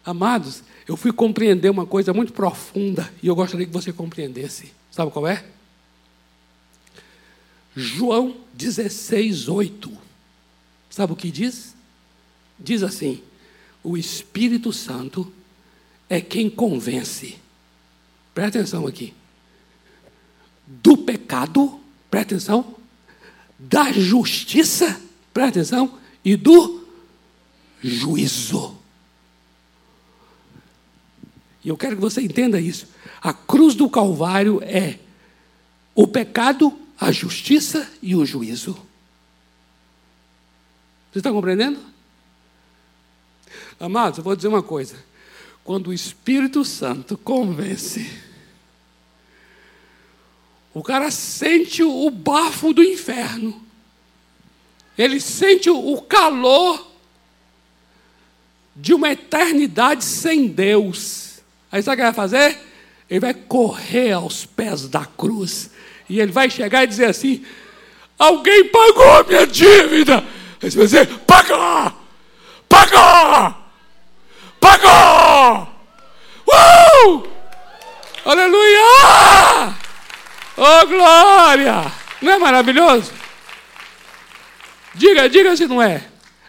[0.04, 4.74] Amados, eu fui compreender uma coisa muito profunda e eu gostaria que você compreendesse.
[4.90, 5.46] Sabe qual é?
[7.76, 9.92] João 16, 8.
[10.90, 11.76] Sabe o que diz?
[12.60, 13.22] Diz assim:
[13.84, 15.32] o Espírito Santo
[16.10, 17.38] é quem convence.
[18.34, 19.14] Presta atenção aqui.
[20.68, 22.76] Do pecado, presta atenção.
[23.58, 25.02] Da justiça,
[25.34, 25.98] presta atenção.
[26.24, 26.88] E do
[27.82, 28.78] juízo.
[31.64, 32.88] E eu quero que você entenda isso.
[33.22, 35.00] A cruz do Calvário é
[35.96, 38.74] o pecado a justiça e o juízo.
[41.12, 41.80] Você está compreendendo?
[43.80, 44.96] Amados, eu vou dizer uma coisa.
[45.64, 48.10] Quando o Espírito Santo convence,
[50.74, 53.62] o cara sente o bafo do inferno,
[54.98, 56.90] ele sente o calor
[58.76, 61.42] de uma eternidade sem Deus.
[61.70, 62.60] Aí sabe o que vai fazer?
[63.10, 65.70] Ele vai correr aos pés da cruz
[66.10, 67.44] e ele vai chegar e dizer assim:
[68.18, 70.24] Alguém pagou a minha dívida.
[70.62, 71.94] Aí você vai dizer: Pagou!
[72.70, 73.56] Pagou!
[74.60, 75.68] Pagou!
[76.48, 77.28] Uh!
[78.26, 79.76] Aleluia!
[80.56, 81.92] Oh, glória!
[82.22, 83.12] Não é maravilhoso?
[84.96, 86.06] Diga, diga se não é.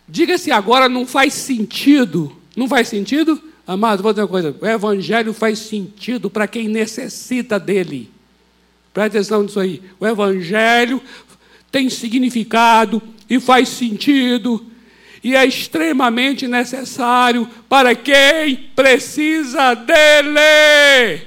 [0.09, 2.37] Diga se agora não faz sentido.
[2.55, 3.43] Não faz sentido?
[3.67, 8.14] Amado, vou dizer uma coisa: o Evangelho faz sentido para quem necessita dele.
[8.95, 9.83] Presta atenção nisso aí.
[10.01, 11.03] O Evangelho
[11.71, 14.71] tem significado e faz sentido
[15.25, 21.27] e é extremamente necessário para quem precisa dele.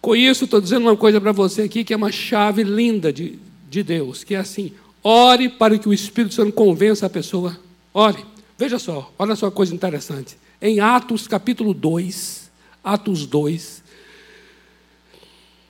[0.00, 3.38] Com isso, estou dizendo uma coisa para você aqui que é uma chave linda de,
[3.70, 4.72] de Deus, que é assim:
[5.02, 7.56] ore para que o Espírito Santo convença a pessoa.
[7.94, 8.22] Ore,
[8.58, 10.36] veja só, olha só uma coisa interessante.
[10.60, 12.43] Em Atos capítulo 2,
[12.84, 13.82] Atos 2.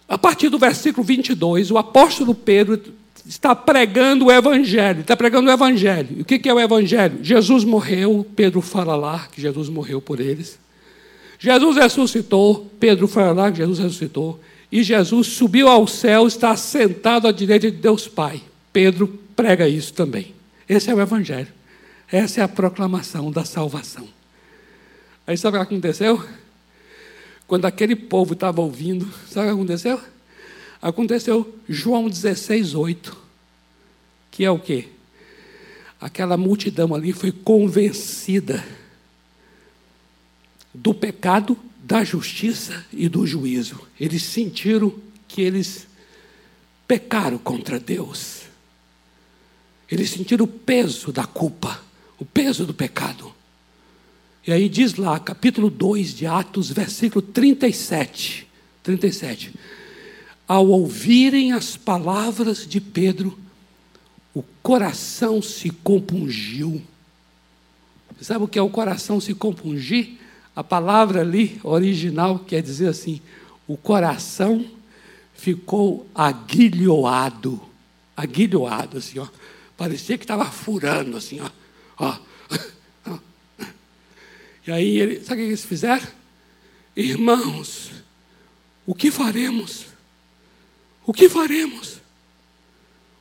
[0.09, 2.81] A partir do versículo 22, o apóstolo Pedro
[3.27, 6.17] está pregando o Evangelho, está pregando o Evangelho.
[6.19, 7.19] E o que é o Evangelho?
[7.23, 10.59] Jesus morreu, Pedro fala lá que Jesus morreu por eles.
[11.39, 14.41] Jesus ressuscitou, Pedro fala lá que Jesus ressuscitou.
[14.71, 18.43] E Jesus subiu ao céu, está sentado à direita de Deus Pai.
[18.73, 20.35] Pedro prega isso também.
[20.69, 21.49] Esse é o Evangelho.
[22.11, 24.07] Essa é a proclamação da salvação.
[25.27, 26.23] Aí sabe o que aconteceu?
[27.47, 30.01] Quando aquele povo estava ouvindo, sabe o que aconteceu?
[30.80, 33.16] Aconteceu João 16, 8.
[34.30, 34.88] Que é o quê?
[36.01, 38.64] Aquela multidão ali foi convencida
[40.74, 43.80] do pecado, da justiça e do juízo.
[43.99, 44.92] Eles sentiram
[45.28, 45.86] que eles
[46.88, 48.42] pecaram contra Deus.
[49.90, 51.82] Eles sentiram o peso da culpa,
[52.18, 53.32] o peso do pecado.
[54.47, 58.47] E aí diz lá, capítulo 2 de Atos, versículo 37.
[58.82, 59.55] 37.
[60.47, 63.38] Ao ouvirem as palavras de Pedro,
[64.34, 66.82] o coração se compungiu.
[68.20, 70.18] Sabe o que é o coração se compungir?
[70.55, 73.22] A palavra ali, original, quer dizer assim:
[73.66, 74.66] o coração
[75.32, 77.61] ficou aguilhoado.
[78.14, 79.26] Aguilhoado, assim, ó.
[79.74, 81.51] Parecia que estava furando, assim, ó.
[81.99, 82.18] ó
[84.67, 86.07] e aí, ele, sabe o que eles fizeram?
[86.97, 87.91] Irmãos,
[88.87, 89.87] o que faremos?
[91.05, 91.99] O que faremos?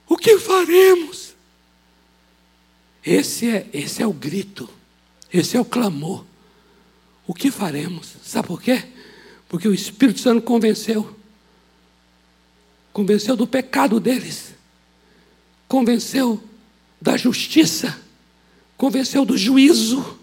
[0.08, 1.34] O que faremos?
[3.06, 4.70] Esse é, esse é o grito,
[5.32, 6.24] esse é o clamor.
[7.28, 8.16] O que faremos?
[8.24, 8.84] Sabe por quê?
[9.50, 11.14] Porque o Espírito Santo convenceu.
[12.94, 14.54] Convenceu do pecado deles.
[15.68, 16.42] Convenceu
[17.02, 18.00] da justiça.
[18.78, 20.23] Convenceu do juízo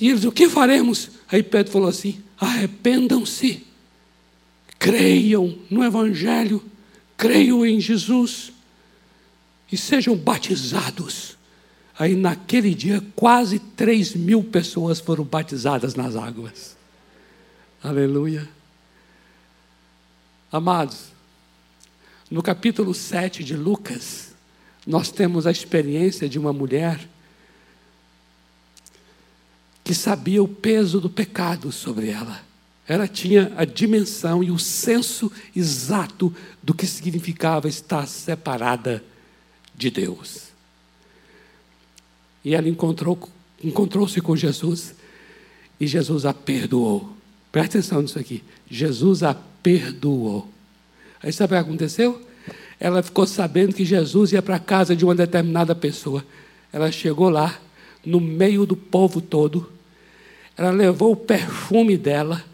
[0.00, 1.10] e eles, o que faremos?
[1.30, 3.66] Aí Pedro falou assim: arrependam-se,
[4.78, 6.62] creiam no Evangelho,
[7.16, 8.52] creiam em Jesus
[9.70, 11.36] e sejam batizados.
[11.96, 16.76] Aí naquele dia, quase 3 mil pessoas foram batizadas nas águas.
[17.82, 18.48] Aleluia.
[20.50, 21.12] Amados,
[22.30, 24.34] no capítulo 7 de Lucas,
[24.86, 27.08] nós temos a experiência de uma mulher
[29.84, 32.40] que sabia o peso do pecado sobre ela.
[32.88, 39.04] Ela tinha a dimensão e o senso exato do que significava estar separada
[39.74, 40.48] de Deus.
[42.42, 43.18] E ela encontrou,
[43.62, 44.94] encontrou-se com Jesus
[45.78, 47.14] e Jesus a perdoou.
[47.52, 48.42] Presta atenção nisso aqui.
[48.70, 50.48] Jesus a perdoou.
[51.22, 52.20] Aí sabe o que aconteceu?
[52.78, 56.24] Ela ficou sabendo que Jesus ia para a casa de uma determinada pessoa.
[56.72, 57.58] Ela chegou lá,
[58.04, 59.72] no meio do povo todo.
[60.56, 62.44] Ela levou o perfume dela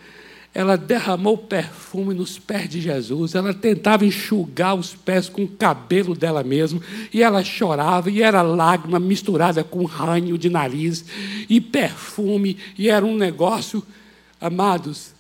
[0.52, 6.14] ela derramou perfume nos pés de Jesus, ela tentava enxugar os pés com o cabelo
[6.14, 6.80] dela mesma,
[7.12, 11.04] e ela chorava, e era lágrima misturada com ranho de nariz,
[11.48, 13.82] e perfume, e era um negócio,
[14.40, 15.12] amados.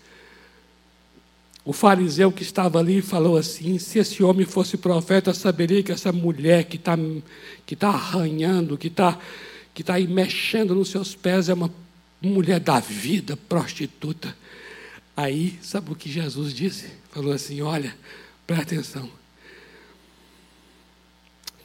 [1.64, 6.10] O fariseu que estava ali falou assim: se esse homem fosse profeta, saberia que essa
[6.10, 6.98] mulher que está
[7.64, 9.16] que tá arranhando, que está
[9.72, 11.70] que tá aí mexendo nos seus pés, é uma
[12.28, 14.36] mulher da vida, prostituta.
[15.16, 16.88] Aí, sabe o que Jesus disse?
[17.10, 17.96] Falou assim: Olha,
[18.46, 19.10] presta atenção.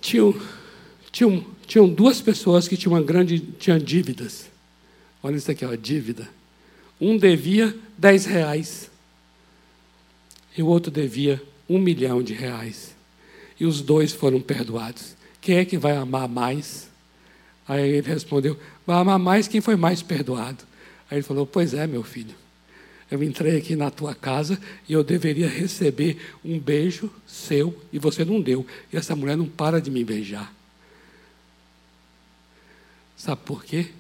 [0.01, 0.39] Tinham,
[1.11, 4.49] tinham, tinham duas pessoas que tinham uma grande tinham dívidas.
[5.21, 6.29] Olha isso aqui, ó, dívida.
[7.01, 8.91] Um devia 10 reais
[10.57, 12.95] e o outro devia um milhão de reais.
[13.59, 15.15] E os dois foram perdoados.
[15.41, 16.89] Quem é que vai amar mais?
[17.67, 20.63] Aí ele respondeu: Vai amar mais quem foi mais perdoado.
[21.09, 22.35] Aí ele falou: Pois é, meu filho.
[23.09, 24.59] Eu entrei aqui na tua casa
[24.89, 28.65] e eu deveria receber um beijo seu e você não deu.
[28.91, 30.51] E essa mulher não para de me beijar.
[33.15, 33.91] Sabe por quê?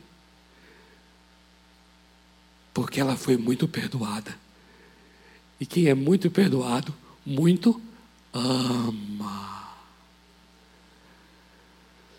[2.73, 4.35] Porque ela foi muito perdoada.
[5.59, 6.93] E quem é muito perdoado,
[7.25, 7.79] muito
[8.33, 9.64] ama.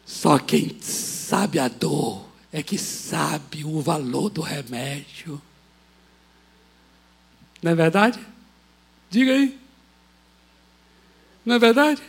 [0.07, 5.43] Só quem sabe a dor é que sabe o valor do remédio.
[7.61, 8.21] Não é verdade?
[9.11, 9.59] Diga aí.
[11.45, 12.01] Não é verdade?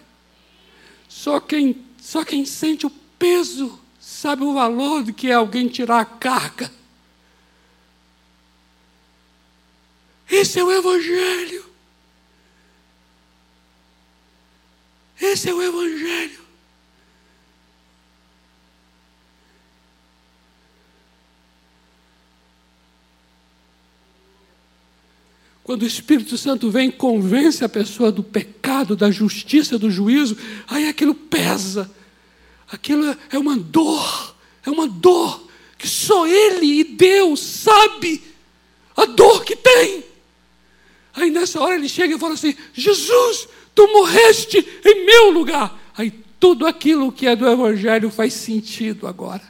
[1.09, 5.99] Só quem, só quem sente o peso sabe o valor de que é alguém tirar
[5.99, 6.71] a carga.
[10.29, 11.65] Esse é o Evangelho.
[15.19, 16.46] Esse é o Evangelho.
[25.67, 30.37] Quando o Espírito Santo vem e convence a pessoa do pecado, da justiça, do juízo,
[30.65, 31.91] aí aquilo pesa.
[32.71, 34.33] Aquilo é uma dor,
[34.65, 35.45] é uma dor
[35.77, 38.23] que só Ele e Deus sabe
[38.95, 40.05] a dor que tem.
[41.13, 45.77] Aí nessa hora ele chega e fala assim: Jesus, tu morreste em meu lugar.
[45.97, 49.43] Aí tudo aquilo que é do Evangelho faz sentido agora.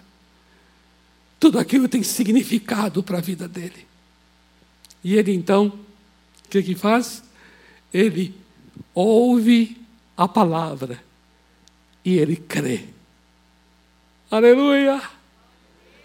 [1.39, 3.85] Tudo aquilo tem significado para a vida dele.
[5.03, 5.85] E ele então
[6.47, 7.21] o que que faz?
[7.93, 8.33] Ele
[8.95, 9.77] ouve
[10.15, 10.97] a palavra
[12.05, 12.85] e ele crê.
[14.31, 15.01] Aleluia!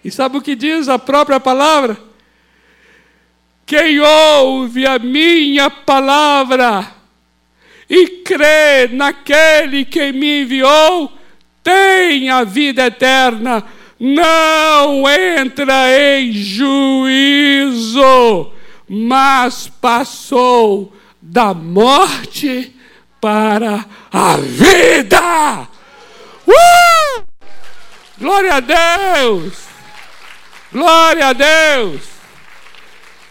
[0.04, 1.96] E sabe o que diz a própria palavra?
[3.64, 6.92] Quem ouve a minha palavra
[7.88, 11.12] e crê naquele que me enviou,
[11.62, 13.62] tem a vida eterna,
[13.98, 15.86] não entra
[16.18, 18.02] em juízo
[18.94, 22.76] mas passou da morte
[23.18, 25.66] para a vida.
[26.46, 27.22] Uh!
[28.18, 29.54] Glória a Deus!
[30.70, 32.02] Glória a Deus!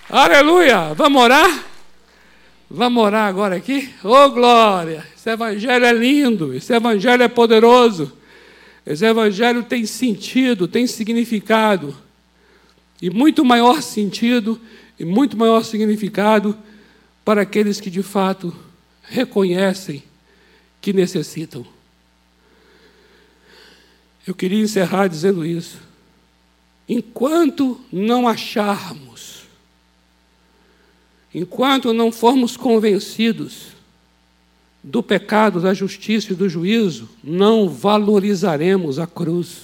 [0.09, 0.95] Aleluia!
[0.95, 1.63] Vamos orar?
[2.67, 3.93] Vamos orar agora aqui?
[4.03, 5.05] Oh, glória!
[5.15, 8.11] Esse evangelho é lindo, esse evangelho é poderoso.
[8.83, 11.95] Esse evangelho tem sentido, tem significado.
[12.99, 14.59] E muito maior sentido
[15.01, 16.55] e muito maior significado
[17.25, 18.55] para aqueles que de fato
[19.01, 20.03] reconhecem
[20.79, 21.65] que necessitam.
[24.27, 25.79] Eu queria encerrar dizendo isso.
[26.87, 29.45] Enquanto não acharmos,
[31.33, 33.69] enquanto não formos convencidos
[34.83, 39.63] do pecado, da justiça e do juízo, não valorizaremos a cruz.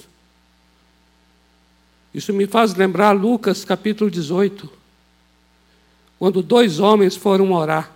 [2.12, 4.77] Isso me faz lembrar Lucas capítulo 18
[6.18, 7.94] quando dois homens foram orar.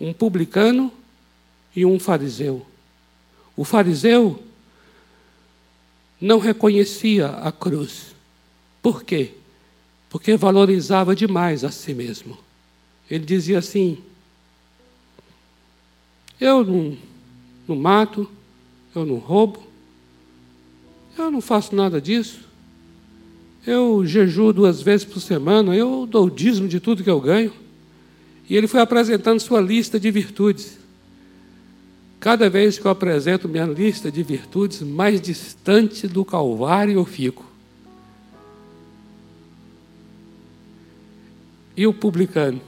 [0.00, 0.92] um publicano
[1.74, 2.64] e um fariseu.
[3.56, 4.40] O fariseu
[6.20, 8.14] não reconhecia a cruz.
[8.80, 9.32] Por quê?
[10.08, 12.38] Porque valorizava demais a si mesmo.
[13.10, 13.98] Ele dizia assim:
[16.40, 16.96] Eu não,
[17.66, 18.30] não mato,
[18.94, 19.62] eu não roubo,
[21.16, 22.47] eu não faço nada disso.
[23.66, 27.52] Eu jejuo duas vezes por semana, eu dou o dízimo de tudo que eu ganho.
[28.48, 30.78] E ele foi apresentando sua lista de virtudes.
[32.18, 37.46] Cada vez que eu apresento minha lista de virtudes, mais distante do Calvário eu fico.
[41.76, 42.60] E o publicano,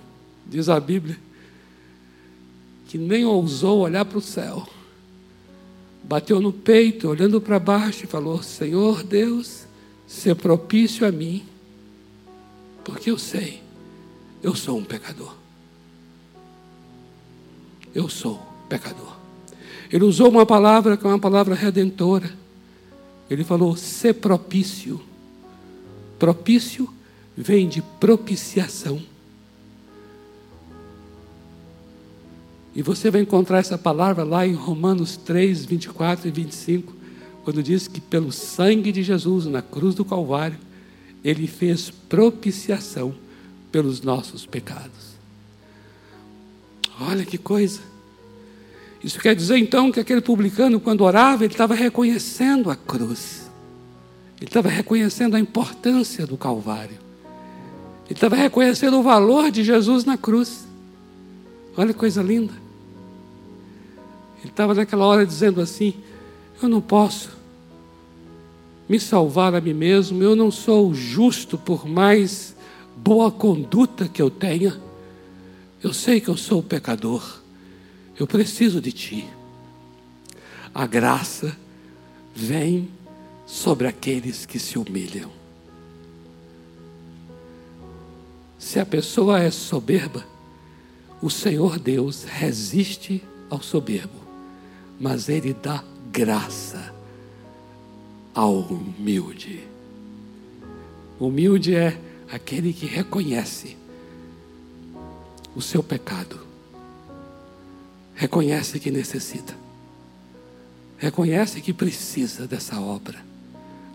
[0.47, 1.19] diz a Bíblia,
[2.87, 4.69] que nem ousou olhar para o céu,
[6.05, 9.65] bateu no peito, olhando para baixo, e falou: Senhor Deus,
[10.11, 11.45] ser propício a mim,
[12.83, 13.63] porque eu sei,
[14.43, 15.37] eu sou um pecador.
[17.95, 19.17] Eu sou pecador.
[19.89, 22.29] Ele usou uma palavra que é uma palavra redentora.
[23.31, 25.01] Ele falou: ser propício.
[26.19, 26.93] Propício
[27.37, 29.01] vem de propiciação.
[32.75, 37.00] E você vai encontrar essa palavra lá em Romanos 3, 24 e 25,
[37.51, 40.57] quando diz que pelo sangue de Jesus na cruz do Calvário,
[41.25, 43.13] ele fez propiciação
[43.73, 45.17] pelos nossos pecados.
[47.01, 47.81] Olha que coisa.
[49.03, 53.51] Isso quer dizer então que aquele publicano, quando orava, ele estava reconhecendo a cruz,
[54.37, 56.99] ele estava reconhecendo a importância do Calvário,
[58.05, 60.69] ele estava reconhecendo o valor de Jesus na cruz.
[61.77, 62.53] Olha que coisa linda.
[64.39, 65.95] Ele estava naquela hora dizendo assim:
[66.63, 67.40] Eu não posso
[68.91, 72.57] me salvar a mim mesmo, eu não sou justo por mais
[72.97, 74.81] boa conduta que eu tenha.
[75.81, 77.41] Eu sei que eu sou pecador.
[78.19, 79.29] Eu preciso de ti.
[80.75, 81.57] A graça
[82.35, 82.89] vem
[83.47, 85.31] sobre aqueles que se humilham.
[88.59, 90.27] Se a pessoa é soberba,
[91.23, 94.21] o Senhor Deus resiste ao soberbo,
[94.99, 96.99] mas Ele dá graça
[98.35, 99.65] ao humilde.
[101.19, 101.99] Humilde é
[102.31, 103.77] aquele que reconhece
[105.55, 106.51] o seu pecado
[108.21, 109.55] reconhece que necessita,
[110.99, 113.19] reconhece que precisa dessa obra.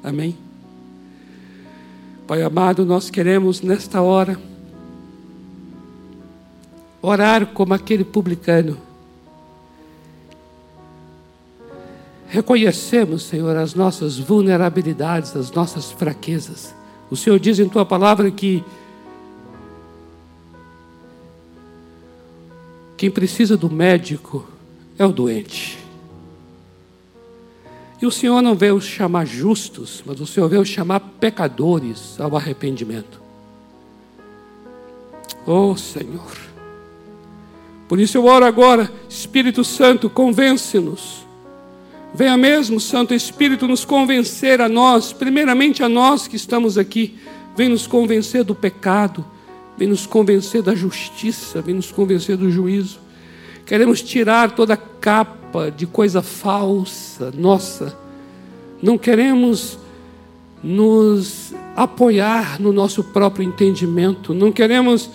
[0.03, 0.35] Amém?
[2.25, 4.41] Pai amado, nós queremos nesta hora
[7.03, 8.79] orar como aquele publicano.
[12.35, 16.75] Reconhecemos, Senhor, as nossas vulnerabilidades, as nossas fraquezas.
[17.09, 18.61] O Senhor diz em tua palavra que
[22.97, 24.45] Quem precisa do médico
[24.99, 25.77] é o doente.
[28.01, 33.21] E o Senhor não veio chamar justos, mas o Senhor veio chamar pecadores ao arrependimento.
[35.45, 36.35] Oh Senhor.
[37.87, 41.24] Por isso eu oro agora, Espírito Santo, convence-nos.
[42.15, 47.19] Venha mesmo, Santo Espírito, nos convencer a nós, primeiramente a nós que estamos aqui.
[47.57, 49.25] Vem nos convencer do pecado,
[49.77, 52.99] vem nos convencer da justiça, vem nos convencer do juízo.
[53.65, 57.97] Queremos tirar toda capa de coisa falsa, nossa.
[58.81, 59.77] Não queremos
[60.63, 65.09] nos apoiar no nosso próprio entendimento, não queremos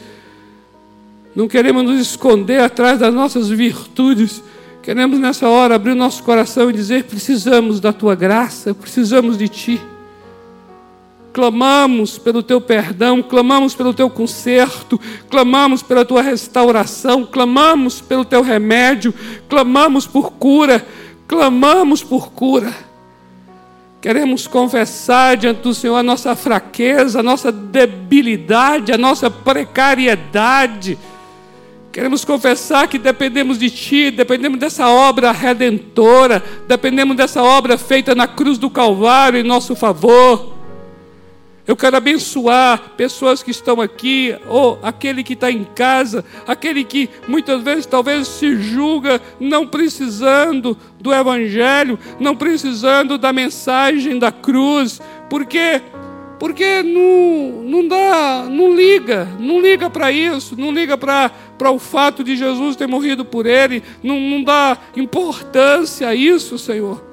[1.35, 4.43] não queremos nos esconder atrás das nossas virtudes.
[4.91, 9.49] Queremos nessa hora abrir o nosso coração e dizer: precisamos da tua graça, precisamos de
[9.49, 9.81] ti
[11.33, 18.43] clamamos pelo teu perdão, clamamos pelo teu conserto, clamamos pela tua restauração, clamamos pelo teu
[18.43, 19.15] remédio,
[19.49, 20.85] clamamos por cura,
[21.29, 22.75] clamamos por cura.
[24.01, 30.99] Queremos confessar diante do Senhor a nossa fraqueza, a nossa debilidade, a nossa precariedade.
[32.01, 38.27] Queremos confessar que dependemos de Ti, dependemos dessa obra redentora, dependemos dessa obra feita na
[38.27, 40.55] cruz do Calvário em nosso favor.
[41.67, 47.11] Eu quero abençoar pessoas que estão aqui, ou aquele que está em casa, aquele que
[47.29, 55.03] muitas vezes talvez se julga não precisando do Evangelho, não precisando da mensagem da cruz,
[55.29, 55.83] porque
[56.41, 62.25] porque não, não dá, não liga, não liga para isso, não liga para o fato
[62.25, 67.05] de Jesus ter morrido por ele, não, não dá importância a isso, Senhor.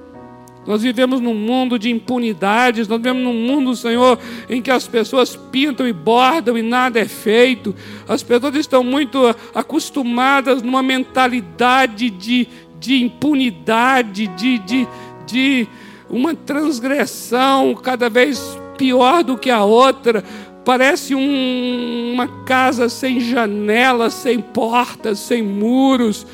[0.65, 4.17] Nós vivemos num mundo de impunidades, nós vivemos num mundo, Senhor,
[4.49, 7.75] em que as pessoas pintam e bordam e nada é feito.
[8.07, 12.47] As pessoas estão muito acostumadas numa mentalidade de,
[12.79, 14.87] de impunidade, de, de,
[15.25, 15.67] de
[16.09, 20.23] uma transgressão cada vez pior do que a outra.
[20.63, 26.25] Parece um, uma casa sem janelas, sem portas, sem muros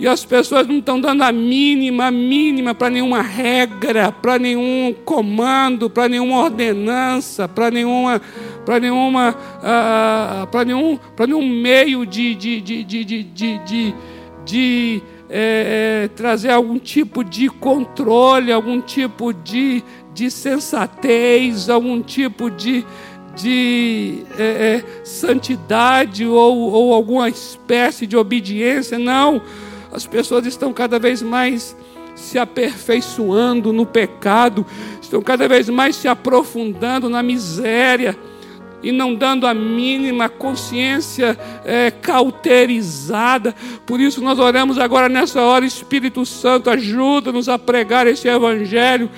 [0.00, 4.94] e as pessoas não estão dando a mínima, a mínima para nenhuma regra, para nenhum
[5.04, 8.22] comando, para nenhuma ordenança, para nenhuma,
[8.64, 13.94] para nenhuma, uh, para nenhum, para nenhum meio de, de, de, de, de, de, de,
[14.44, 19.82] de é, é, trazer algum tipo de controle, algum tipo de,
[20.14, 22.84] de sensatez, algum tipo de,
[23.36, 28.98] de é, é, santidade ou, ou alguma espécie de obediência.
[28.98, 29.42] Não
[29.92, 31.76] as pessoas estão cada vez mais
[32.14, 34.66] se aperfeiçoando no pecado,
[35.00, 38.16] estão cada vez mais se aprofundando na miséria
[38.82, 43.54] e não dando a mínima consciência é, cauterizada.
[43.86, 49.10] Por isso nós oramos agora nessa hora, Espírito Santo, ajuda-nos a pregar esse Evangelho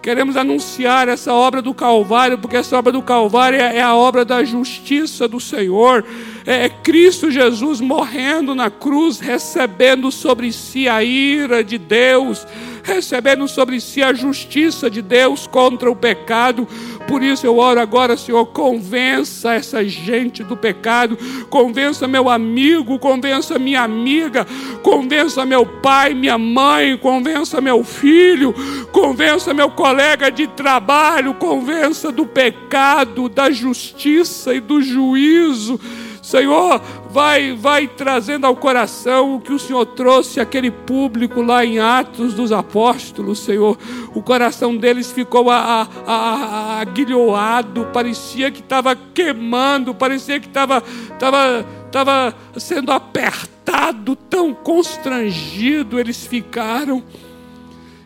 [0.00, 4.44] Queremos anunciar essa obra do Calvário, porque essa obra do Calvário é a obra da
[4.44, 6.04] justiça do Senhor.
[6.50, 12.46] É Cristo Jesus morrendo na cruz, recebendo sobre si a ira de Deus,
[12.82, 16.66] recebendo sobre si a justiça de Deus contra o pecado.
[17.06, 21.18] Por isso eu oro agora, Senhor, convença essa gente do pecado,
[21.50, 24.46] convença meu amigo, convença minha amiga,
[24.82, 28.54] convença meu pai, minha mãe, convença meu filho,
[28.90, 35.78] convença meu colega de trabalho, convença do pecado, da justiça e do juízo
[36.28, 41.78] Senhor, vai, vai trazendo ao coração o que o Senhor trouxe aquele público lá em
[41.78, 43.78] Atos dos Apóstolos, Senhor.
[44.14, 45.46] O coração deles ficou
[46.82, 50.82] aguilhoado, parecia que estava queimando, parecia que estava
[51.18, 57.02] tava, tava sendo apertado, tão constrangido eles ficaram.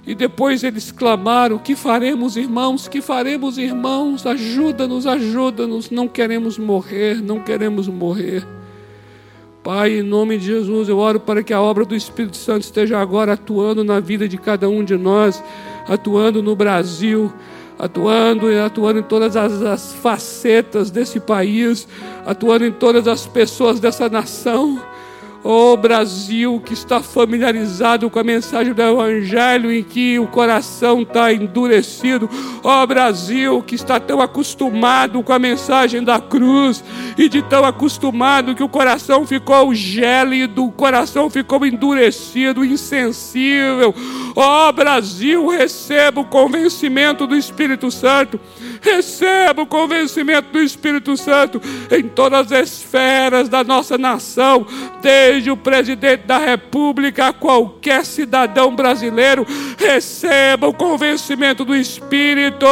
[0.07, 2.88] E depois eles clamaram: Que faremos, irmãos?
[2.88, 4.26] Que faremos, irmãos?
[4.26, 5.90] Ajuda-nos, ajuda-nos.
[5.90, 8.46] Não queremos morrer, não queremos morrer.
[9.62, 12.98] Pai, em nome de Jesus, eu oro para que a obra do Espírito Santo esteja
[12.98, 15.42] agora atuando na vida de cada um de nós,
[15.86, 17.32] atuando no Brasil,
[17.78, 21.86] atuando e atuando em todas as, as facetas desse país,
[22.26, 24.82] atuando em todas as pessoas dessa nação.
[25.45, 31.32] Oh Brasil, que está familiarizado com a mensagem do Evangelho, em que o coração está
[31.32, 32.30] endurecido.
[32.62, 36.84] Oh Brasil, que está tão acostumado com a mensagem da cruz,
[37.18, 43.95] e de tão acostumado que o coração ficou gélido, o coração ficou endurecido, insensível.
[44.34, 48.40] Oh Brasil, receba o convencimento do Espírito Santo.
[48.80, 51.60] Receba o convencimento do Espírito Santo
[51.90, 54.66] em todas as esferas da nossa nação,
[55.00, 59.46] desde o presidente da República a qualquer cidadão brasileiro,
[59.78, 62.66] receba o convencimento do Espírito,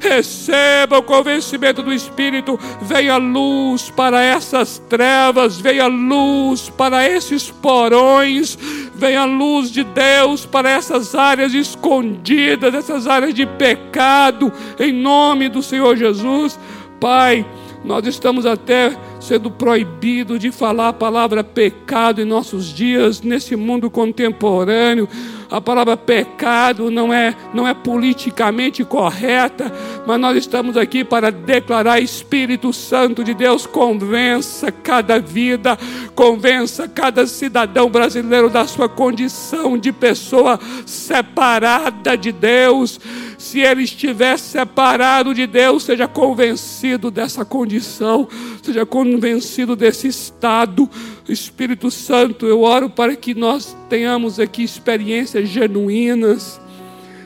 [0.00, 8.58] receba o convencimento do Espírito, venha luz para essas trevas, venha luz para esses porões,
[9.02, 15.60] venha luz de Deus para essas áreas escondidas, essas áreas de pecado, em nome do
[15.60, 16.56] Senhor Jesus.
[17.00, 17.44] Pai,
[17.84, 23.90] nós estamos até sendo proibidos de falar a palavra pecado em nossos dias, nesse mundo
[23.90, 25.08] contemporâneo.
[25.52, 29.70] A palavra pecado não é, não é politicamente correta,
[30.06, 35.78] mas nós estamos aqui para declarar: Espírito Santo de Deus, convença cada vida,
[36.14, 42.98] convença cada cidadão brasileiro da sua condição de pessoa separada de Deus
[43.42, 48.28] se ele estiver separado de Deus, seja convencido dessa condição,
[48.62, 50.88] seja convencido desse estado.
[51.28, 56.60] Espírito Santo, eu oro para que nós tenhamos aqui experiências genuínas,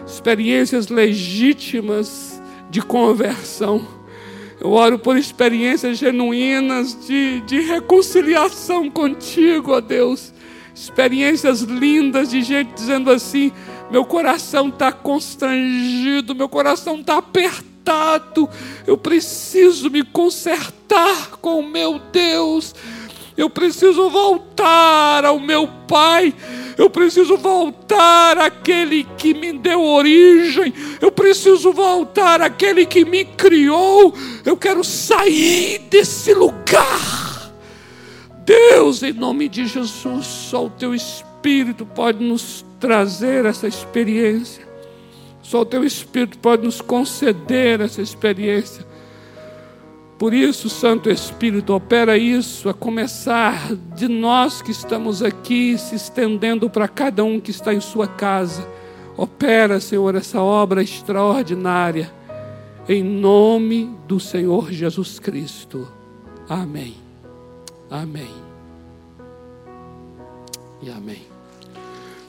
[0.07, 2.40] experiências legítimas
[2.70, 3.86] de conversão.
[4.61, 10.32] Eu oro por experiências genuínas de, de reconciliação contigo, ó Deus.
[10.74, 13.53] Experiências lindas de gente dizendo assim:
[13.90, 18.49] meu coração está constrangido, meu coração está apertado,
[18.86, 22.74] eu preciso me consertar com o meu Deus,
[23.37, 26.34] eu preciso voltar ao meu Pai,
[26.76, 34.14] eu preciso voltar àquele que me deu origem, eu preciso voltar àquele que me criou,
[34.45, 37.53] eu quero sair desse lugar.
[38.45, 44.66] Deus, em nome de Jesus, só o teu Espírito pode nos trazer essa experiência.
[45.43, 48.86] Só o Teu Espírito pode nos conceder essa experiência.
[50.18, 56.70] Por isso, Santo Espírito, opera isso, a começar de nós que estamos aqui, se estendendo
[56.70, 58.66] para cada um que está em sua casa.
[59.14, 62.10] Opera, Senhor, essa obra extraordinária,
[62.88, 65.86] em nome do Senhor Jesus Cristo.
[66.48, 66.94] Amém.
[67.90, 68.34] Amém.
[70.82, 71.22] E amém.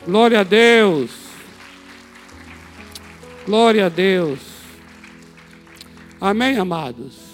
[0.05, 1.11] Glória a Deus.
[3.45, 4.39] Glória a Deus.
[6.19, 7.26] Amém, amados.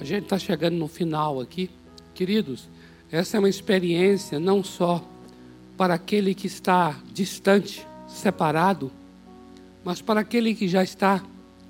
[0.00, 1.68] A gente está chegando no final aqui.
[2.14, 2.70] Queridos,
[3.12, 5.06] essa é uma experiência não só
[5.76, 8.90] para aquele que está distante, separado,
[9.84, 11.22] mas para aquele que já está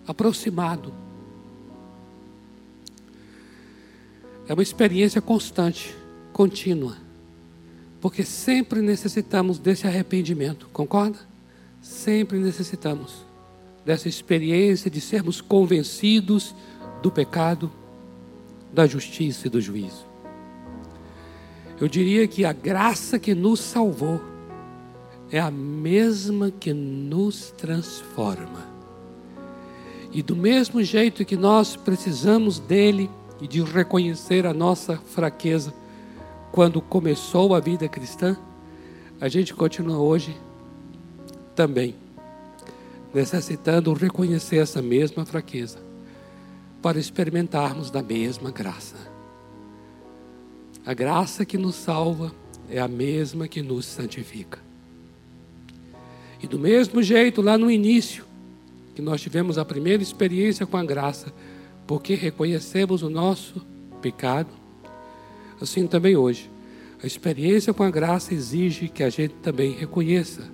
[0.06, 0.94] aproximado.
[4.46, 5.92] É uma experiência constante,
[6.32, 6.96] contínua,
[8.00, 11.18] porque sempre necessitamos desse arrependimento, concorda?
[11.82, 13.24] Sempre necessitamos
[13.84, 16.54] dessa experiência de sermos convencidos
[17.02, 17.70] do pecado,
[18.72, 20.04] da justiça e do juízo.
[21.80, 24.20] Eu diria que a graça que nos salvou
[25.30, 28.68] é a mesma que nos transforma.
[30.12, 33.08] E do mesmo jeito que nós precisamos dele
[33.40, 35.72] e de reconhecer a nossa fraqueza
[36.52, 38.36] quando começou a vida cristã,
[39.20, 40.36] a gente continua hoje
[41.54, 41.94] também
[43.14, 45.89] necessitando reconhecer essa mesma fraqueza
[46.82, 48.96] para experimentarmos da mesma graça.
[50.84, 52.32] A graça que nos salva
[52.68, 54.58] é a mesma que nos santifica.
[56.42, 58.24] E do mesmo jeito, lá no início,
[58.94, 61.32] que nós tivemos a primeira experiência com a graça,
[61.86, 63.60] porque reconhecemos o nosso
[64.00, 64.48] pecado,
[65.60, 66.50] assim também hoje.
[67.02, 70.50] A experiência com a graça exige que a gente também reconheça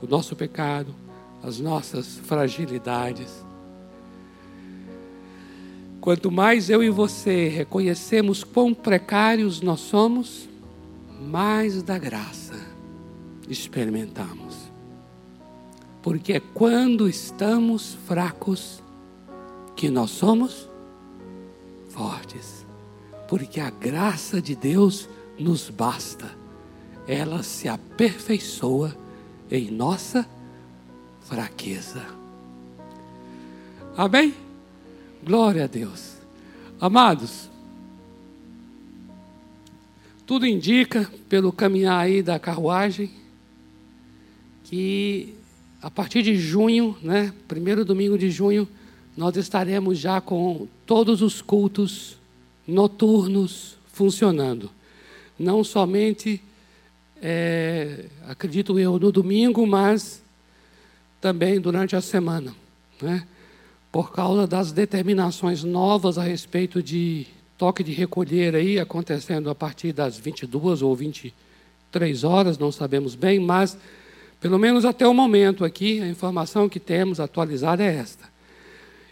[0.00, 0.94] o nosso pecado,
[1.42, 3.44] as nossas fragilidades.
[6.02, 10.48] Quanto mais eu e você reconhecemos quão precários nós somos,
[11.20, 12.56] mais da graça
[13.48, 14.56] experimentamos.
[16.02, 18.82] Porque é quando estamos fracos
[19.76, 20.68] que nós somos
[21.88, 22.66] fortes.
[23.28, 26.28] Porque a graça de Deus nos basta.
[27.06, 28.92] Ela se aperfeiçoa
[29.48, 30.28] em nossa
[31.20, 32.04] fraqueza.
[33.96, 34.34] Amém?
[35.24, 36.16] Glória a Deus.
[36.80, 37.48] Amados,
[40.26, 43.08] tudo indica, pelo caminhar aí da carruagem,
[44.64, 45.32] que
[45.80, 48.66] a partir de junho, né, primeiro domingo de junho,
[49.16, 52.16] nós estaremos já com todos os cultos
[52.66, 54.72] noturnos funcionando.
[55.38, 56.42] Não somente,
[57.22, 60.20] é, acredito eu, no domingo, mas
[61.20, 62.52] também durante a semana.
[63.00, 63.24] Né?
[63.92, 67.26] Por causa das determinações novas a respeito de
[67.58, 73.38] toque de recolher aí, acontecendo a partir das 22 ou 23 horas, não sabemos bem,
[73.38, 73.76] mas
[74.40, 78.24] pelo menos até o momento aqui, a informação que temos atualizada é esta.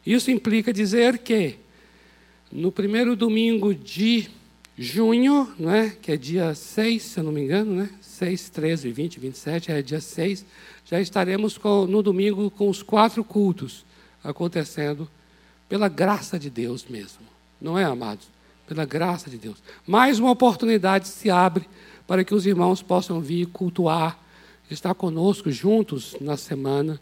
[0.05, 1.57] Isso implica dizer que
[2.51, 4.31] no primeiro domingo de
[4.79, 9.21] junho, né, que é dia 6, se eu não me engano, né, 6, 13, 20,
[9.21, 10.45] 27, é dia 6,
[10.87, 13.85] já estaremos com, no domingo com os quatro cultos
[14.23, 15.09] acontecendo
[15.69, 17.21] pela graça de Deus mesmo.
[17.61, 18.27] Não é, amados?
[18.67, 19.59] Pela graça de Deus.
[19.87, 21.69] Mais uma oportunidade se abre
[22.07, 24.19] para que os irmãos possam vir cultuar
[24.71, 27.01] estar conosco juntos na semana.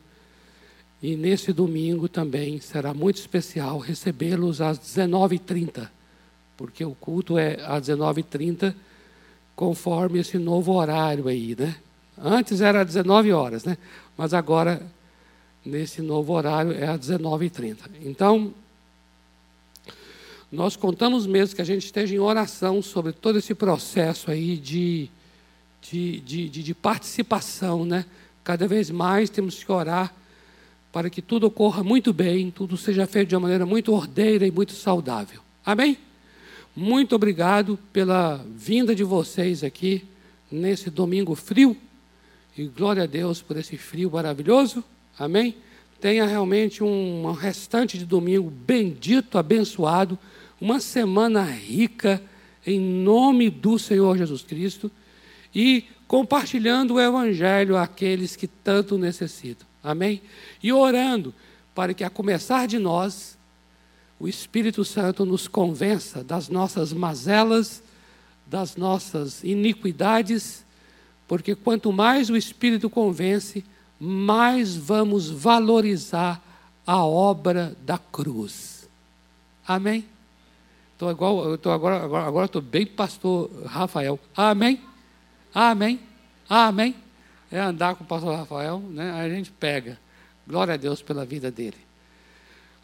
[1.03, 5.89] E nesse domingo também será muito especial recebê-los às 19h30,
[6.57, 8.75] porque o culto é às 19h30,
[9.55, 11.77] conforme esse novo horário aí, né?
[12.21, 13.79] Antes era às 19 horas, né?
[14.17, 14.83] Mas agora,
[15.69, 17.77] nesse novo horário, é às 19h30.
[18.03, 18.53] Então,
[20.51, 25.11] nós contamos mesmo que a gente esteja em oração sobre todo esse processo aí de
[25.83, 28.05] de, de, de, de participação, né?
[28.45, 30.15] Cada vez mais temos que orar
[30.93, 34.51] para que tudo ocorra muito bem, tudo seja feito de uma maneira muito ordeira e
[34.51, 35.41] muito saudável.
[35.65, 35.99] Amém?
[36.75, 40.05] Muito obrigado pela vinda de vocês aqui
[40.51, 41.77] nesse domingo frio.
[42.57, 44.83] E glória a Deus por esse frio maravilhoso.
[45.19, 45.57] Amém?
[46.01, 50.19] Tenha realmente um restante de domingo bendito, abençoado,
[50.61, 52.23] uma semana rica,
[52.67, 54.91] em nome do Senhor Jesus Cristo
[55.55, 59.67] e compartilhando o Evangelho àqueles que tanto necessitam.
[59.83, 60.21] Amém?
[60.63, 61.35] E orando
[61.75, 63.37] para que, a começar de nós,
[64.19, 67.83] o Espírito Santo nos convença das nossas mazelas,
[68.47, 70.65] das nossas iniquidades,
[71.27, 73.65] porque quanto mais o Espírito convence,
[74.01, 76.43] mais vamos valorizar
[76.87, 78.89] a obra da cruz.
[79.67, 80.07] Amém?
[80.93, 84.19] Estou igual, estou agora, agora, agora estou bem pastor Rafael.
[84.37, 84.81] Amém?
[85.55, 86.01] Amém?
[86.49, 86.95] Amém?
[87.51, 89.13] É andar com o pastor Rafael, né?
[89.13, 89.99] Aí a gente pega.
[90.47, 91.77] Glória a Deus pela vida dele.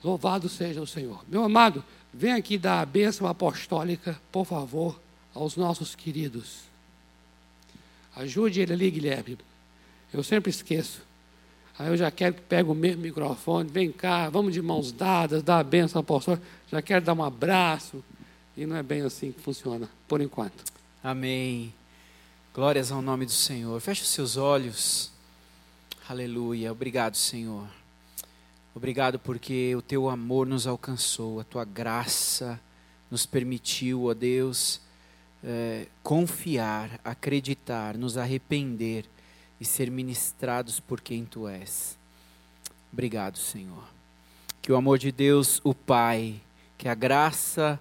[0.02, 1.24] Louvado seja o Senhor.
[1.26, 1.82] Meu amado,
[2.12, 5.00] vem aqui dar a bênção apostólica, por favor,
[5.34, 6.60] aos nossos queridos.
[8.14, 9.38] Ajude ele ali, Guilherme.
[10.14, 11.02] Eu sempre esqueço.
[11.76, 15.42] Aí eu já quero que pegue o mesmo microfone, vem cá, vamos de mãos dadas,
[15.42, 16.40] dar a benção ao pastor.
[16.70, 18.02] Já quero dar um abraço.
[18.56, 20.62] E não é bem assim que funciona, por enquanto.
[21.02, 21.74] Amém.
[22.54, 23.80] Glórias ao nome do Senhor.
[23.80, 25.10] Feche os seus olhos.
[26.08, 26.70] Aleluia.
[26.70, 27.66] Obrigado, Senhor.
[28.72, 32.60] Obrigado porque o teu amor nos alcançou, a tua graça
[33.10, 34.80] nos permitiu, ó Deus,
[35.42, 39.06] é, confiar, acreditar, nos arrepender
[39.64, 41.96] e ser ministrados por quem tu és.
[42.92, 43.82] Obrigado, Senhor.
[44.60, 46.38] Que o amor de Deus, o Pai,
[46.76, 47.80] que a graça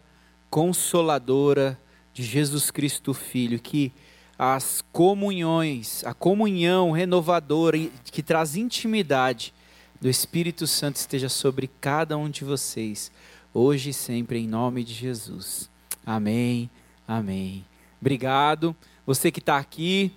[0.49, 1.77] consoladora
[2.13, 3.91] de Jesus Cristo, Filho, que
[4.39, 9.53] as comunhões, a comunhão renovadora que traz intimidade
[9.99, 13.11] do Espírito Santo esteja sobre cada um de vocês,
[13.53, 15.69] hoje e sempre, em nome de Jesus.
[16.05, 16.69] Amém,
[17.05, 17.65] amém.
[17.99, 18.73] Obrigado.
[19.05, 20.13] Você que está aqui,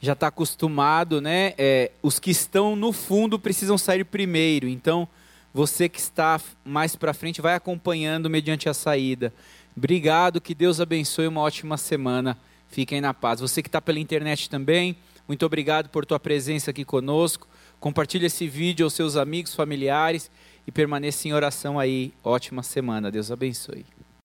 [0.00, 1.52] já está acostumado, né?
[1.58, 4.66] É, os que estão no fundo precisam sair primeiro.
[4.66, 5.06] Então,
[5.52, 9.32] você que está mais para frente vai acompanhando mediante a saída.
[9.76, 12.36] Obrigado, que Deus abençoe uma ótima semana.
[12.68, 13.40] Fiquem na paz.
[13.40, 14.96] Você que está pela internet também,
[15.28, 17.46] muito obrigado por tua presença aqui conosco.
[17.78, 20.30] Compartilhe esse vídeo aos seus amigos, familiares
[20.66, 22.12] e permaneça em oração aí.
[22.22, 23.10] Ótima semana.
[23.10, 23.99] Deus abençoe.